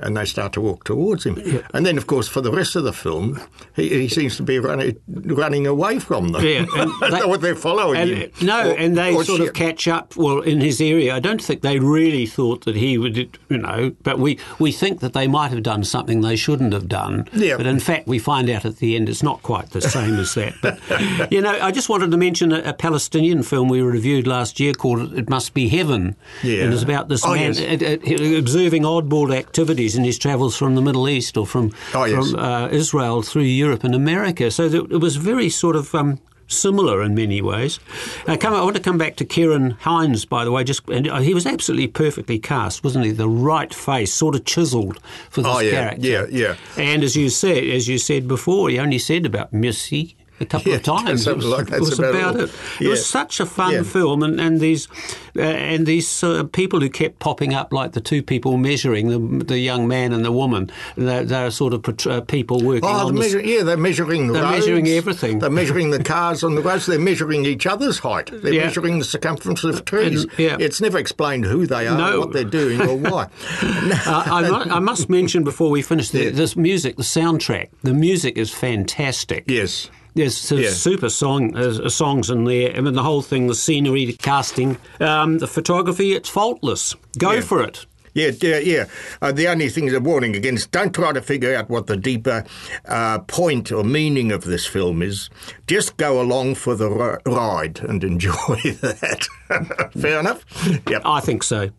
and 0.00 0.16
they 0.16 0.24
start 0.24 0.52
to 0.54 0.60
walk 0.60 0.84
towards 0.84 1.24
him. 1.24 1.62
And 1.74 1.84
then, 1.86 1.96
of 1.98 2.06
course, 2.06 2.28
for 2.28 2.40
the 2.40 2.50
rest 2.52 2.76
of 2.76 2.84
the 2.84 2.92
film, 2.92 3.40
he, 3.76 3.88
he 3.88 4.08
seems 4.08 4.36
to 4.36 4.42
be 4.42 4.58
running 4.58 4.96
running 5.08 5.66
away 5.66 5.98
from 5.98 6.28
them. 6.28 6.44
Yeah, 6.44 6.64
they- 7.00 7.10
know 7.20 7.28
what 7.28 7.40
they're 7.40 7.54
following 7.54 8.00
and, 8.00 8.10
him. 8.10 8.30
No, 8.42 8.70
Or- 8.70 8.74
and 8.78 8.96
they 8.96 9.14
or 9.14 9.24
sort 9.24 9.40
of 9.40 9.52
catch 9.54 9.86
up. 9.88 10.16
Well, 10.16 10.40
in 10.40 10.60
his 10.60 10.80
area, 10.80 11.14
I 11.14 11.20
don't 11.20 11.42
think 11.42 11.62
they 11.62 11.78
really 11.78 12.26
thought 12.26 12.64
that 12.64 12.76
he 12.76 12.98
would, 12.98 13.16
you 13.48 13.58
know. 13.58 13.92
But 14.02 14.18
we 14.18 14.38
we 14.58 14.72
think 14.72 15.00
that 15.00 15.12
they 15.12 15.26
might 15.28 15.50
have 15.50 15.62
done 15.62 15.84
something 15.84 16.20
they 16.20 16.36
shouldn't 16.36 16.72
have 16.72 16.88
done. 16.88 17.28
Yeah. 17.32 17.56
But 17.56 17.66
in 17.66 17.80
fact, 17.80 18.06
we 18.06 18.18
find 18.18 18.48
out 18.50 18.64
at 18.64 18.76
the 18.78 18.96
end 18.96 19.08
it's 19.08 19.22
not 19.22 19.42
quite 19.42 19.70
the 19.70 19.80
same 19.80 20.14
as 20.18 20.34
that. 20.34 20.54
But 20.62 20.78
you 21.32 21.40
know, 21.40 21.50
I 21.60 21.70
just 21.70 21.88
wanted 21.88 22.10
to 22.10 22.16
mention 22.16 22.52
a, 22.52 22.60
a 22.60 22.72
Palestinian 22.72 23.42
film 23.42 23.68
we 23.68 23.80
reviewed 23.82 24.26
last 24.26 24.58
year 24.60 24.72
called 24.72 25.12
"It 25.18 25.28
Must 25.28 25.52
Be 25.54 25.68
Heaven." 25.68 26.16
Yeah. 26.42 26.64
And 26.64 26.72
it's 26.72 26.82
about 26.82 27.08
this 27.08 27.24
Oh, 27.24 27.34
man 27.34 27.54
yes. 27.54 27.82
uh, 27.82 27.96
uh, 28.34 28.38
observing 28.38 28.82
oddball 28.84 29.34
activities 29.36 29.89
in 29.96 30.04
his 30.04 30.18
travels 30.18 30.56
from 30.56 30.74
the 30.74 30.82
Middle 30.82 31.08
East 31.08 31.36
or 31.36 31.46
from 31.46 31.72
Oh, 31.94 32.04
yes. 32.04 32.30
from 32.30 32.38
uh, 32.40 32.68
Israel 32.68 33.22
through 33.22 33.42
Europe 33.42 33.84
and 33.84 33.94
America. 33.94 34.50
So 34.50 34.64
it 34.64 35.00
was 35.00 35.16
very 35.16 35.48
sort 35.48 35.76
of. 35.76 35.94
Um, 35.94 36.18
Similar 36.52 37.04
in 37.04 37.14
many 37.14 37.40
ways. 37.40 37.78
Uh, 38.26 38.36
come, 38.36 38.52
I 38.54 38.64
want 38.64 38.74
to 38.74 38.82
come 38.82 38.98
back 38.98 39.14
to 39.18 39.24
Ciarán 39.24 39.78
Hinds, 39.82 40.24
by 40.24 40.44
the 40.44 40.50
way. 40.50 40.64
Just 40.64 40.82
and 40.88 41.06
uh, 41.08 41.20
he 41.20 41.32
was 41.32 41.46
absolutely 41.46 41.86
perfectly 41.86 42.40
cast, 42.40 42.82
wasn't 42.82 43.04
he? 43.04 43.12
The 43.12 43.28
right 43.28 43.72
face, 43.72 44.12
sort 44.12 44.34
of 44.34 44.44
chiselled 44.44 44.98
for 45.30 45.42
this 45.42 45.52
Oh, 45.54 45.60
yeah, 45.60 45.70
character. 45.70 46.08
yeah, 46.08 46.26
yeah. 46.28 46.56
And 46.76 47.04
as 47.04 47.14
you 47.14 47.28
said, 47.28 47.62
as 47.62 47.86
you 47.86 47.98
said 47.98 48.26
before, 48.26 48.68
he 48.68 48.80
only 48.80 48.98
said 48.98 49.26
about 49.26 49.52
merci 49.52 50.16
a 50.40 50.46
couple 50.46 50.72
of 50.78 50.82
times. 50.82 51.26
It 51.26 51.36
was, 51.36 51.46
like 51.46 51.70
it 51.70 51.80
was 51.80 51.98
about 51.98 52.14
about 52.14 52.40
it. 52.40 52.50
It 52.80 52.88
was 52.88 53.06
such 53.06 53.40
a 53.40 53.46
fun 53.46 53.72
Yeah. 53.72 53.82
film, 53.82 54.22
and, 54.22 54.40
and 54.40 54.60
these 54.60 54.88
uh, 55.36 55.42
and 55.42 55.86
these 55.86 56.22
uh, 56.24 56.44
people 56.44 56.80
who 56.80 56.88
kept 56.90 57.18
popping 57.18 57.54
up, 57.54 57.72
like 57.72 57.92
the 57.92 58.00
two 58.00 58.22
people 58.22 58.56
measuring 58.56 59.08
the 59.08 59.44
the 59.44 59.58
young 59.58 59.86
man 59.86 60.12
and 60.12 60.24
the 60.24 60.32
woman. 60.32 60.70
They're, 60.96 61.24
they're 61.24 61.50
sort 61.50 61.72
of 61.74 61.82
pat- 61.82 62.06
uh, 62.06 62.20
people 62.22 62.60
working 62.62 62.84
Oh, 62.88 63.06
on 63.08 63.14
they're 63.14 63.28
this. 63.30 63.44
yeah, 63.46 63.62
they're 63.62 63.76
measuring 63.76 64.26
the 64.28 64.32
They're 64.34 64.42
roads. 64.42 64.58
measuring 64.66 64.88
everything. 64.88 65.38
They're 65.38 65.50
measuring 65.50 65.90
the 65.90 66.02
cars 66.02 66.42
on 66.42 66.54
the 66.54 66.62
roads. 66.62 66.86
They're 66.86 66.98
measuring 66.98 67.44
each 67.44 67.66
other's 67.66 67.98
height. 68.00 68.30
They're 68.32 68.52
Yeah. 68.54 68.64
measuring 68.66 68.98
the 68.98 69.04
circumference 69.04 69.62
of 69.64 69.84
trees. 69.84 70.24
And- 70.24 70.32
yeah. 70.38 70.56
It's 70.58 70.80
never 70.80 70.98
explained 70.98 71.44
who 71.44 71.66
they 71.66 71.86
are, 71.86 71.96
No. 71.96 72.18
what 72.20 72.32
they're 72.32 72.44
doing, 72.44 72.80
or 72.82 72.96
why. 72.96 73.28
Uh, 74.10 74.22
I, 74.26 74.42
mu- 74.48 74.70
I 74.74 74.78
must 74.80 75.08
mention 75.10 75.44
before 75.44 75.70
we 75.70 75.82
finish 75.82 76.10
the, 76.10 76.24
Yeah. 76.24 76.30
this 76.30 76.56
music, 76.56 76.96
the 76.96 77.02
soundtrack. 77.02 77.68
The 77.82 77.92
music 77.94 78.36
is 78.38 78.50
fantastic. 78.50 79.44
yes. 79.46 79.90
There's 80.14 80.50
Yeah. 80.50 80.70
super 80.70 81.08
song 81.08 81.56
uh, 81.56 81.88
songs 81.88 82.30
in 82.30 82.44
there. 82.44 82.76
I 82.76 82.80
mean, 82.80 82.94
the 82.94 83.02
whole 83.02 83.22
thing, 83.22 83.46
the 83.46 83.54
scenery, 83.54 84.06
the 84.06 84.12
casting, 84.14 84.76
um, 85.00 85.38
the 85.38 85.46
photography. 85.46 86.12
It's 86.14 86.28
faultless. 86.28 86.94
Go 87.18 87.32
Yeah. 87.32 87.40
for 87.42 87.62
it. 87.62 87.86
Yeah, 88.12 88.32
yeah, 88.42 88.58
yeah. 88.58 88.84
Uh, 89.22 89.30
the 89.30 89.46
only 89.46 89.68
thing 89.68 89.86
is 89.86 89.92
a 89.94 90.00
warning 90.00 90.34
against: 90.34 90.72
don't 90.72 90.92
try 90.92 91.12
to 91.12 91.22
figure 91.22 91.54
out 91.54 91.70
what 91.70 91.86
the 91.86 91.96
deeper 91.96 92.44
uh, 92.88 93.20
point 93.20 93.70
or 93.70 93.84
meaning 93.84 94.32
of 94.32 94.42
this 94.42 94.66
film 94.66 95.00
is. 95.00 95.30
Just 95.68 95.96
go 95.96 96.20
along 96.20 96.56
for 96.56 96.74
the 96.74 96.90
ri- 96.90 97.18
ride 97.32 97.78
and 97.88 98.02
enjoy 98.12 98.32
that. 98.80 99.28
Fair 99.96 100.18
enough. 100.18 100.44
Yep. 100.88 101.02
I 101.04 101.20
think 101.20 101.44
so. 101.44 101.70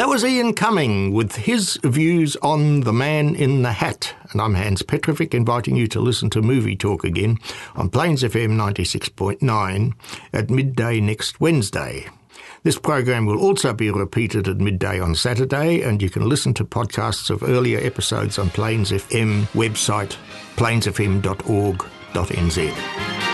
That 0.00 0.08
was 0.08 0.24
Ian 0.24 0.54
Cumming 0.54 1.12
with 1.12 1.36
his 1.36 1.78
views 1.84 2.34
on 2.36 2.80
The 2.80 2.92
Man 2.92 3.34
in 3.34 3.60
the 3.60 3.72
Hat. 3.72 4.14
And 4.32 4.40
I'm 4.40 4.54
Hans 4.54 4.80
Petrovic, 4.80 5.34
inviting 5.34 5.76
you 5.76 5.86
to 5.88 6.00
listen 6.00 6.30
to 6.30 6.40
Movie 6.40 6.74
Talk 6.74 7.04
again 7.04 7.36
on 7.76 7.90
Plains 7.90 8.22
FM 8.22 8.52
96.9 8.52 9.92
at 10.32 10.48
midday 10.48 11.00
next 11.00 11.38
Wednesday. 11.38 12.06
This 12.62 12.78
program 12.78 13.26
will 13.26 13.38
also 13.38 13.74
be 13.74 13.90
repeated 13.90 14.48
at 14.48 14.56
midday 14.56 14.98
on 14.98 15.14
Saturday, 15.14 15.82
and 15.82 16.00
you 16.00 16.08
can 16.08 16.26
listen 16.26 16.54
to 16.54 16.64
podcasts 16.64 17.28
of 17.28 17.42
earlier 17.42 17.80
episodes 17.80 18.38
on 18.38 18.48
Plains 18.48 18.92
FM 18.92 19.42
website, 19.48 20.16
plainsfm.org.nz. 20.56 23.29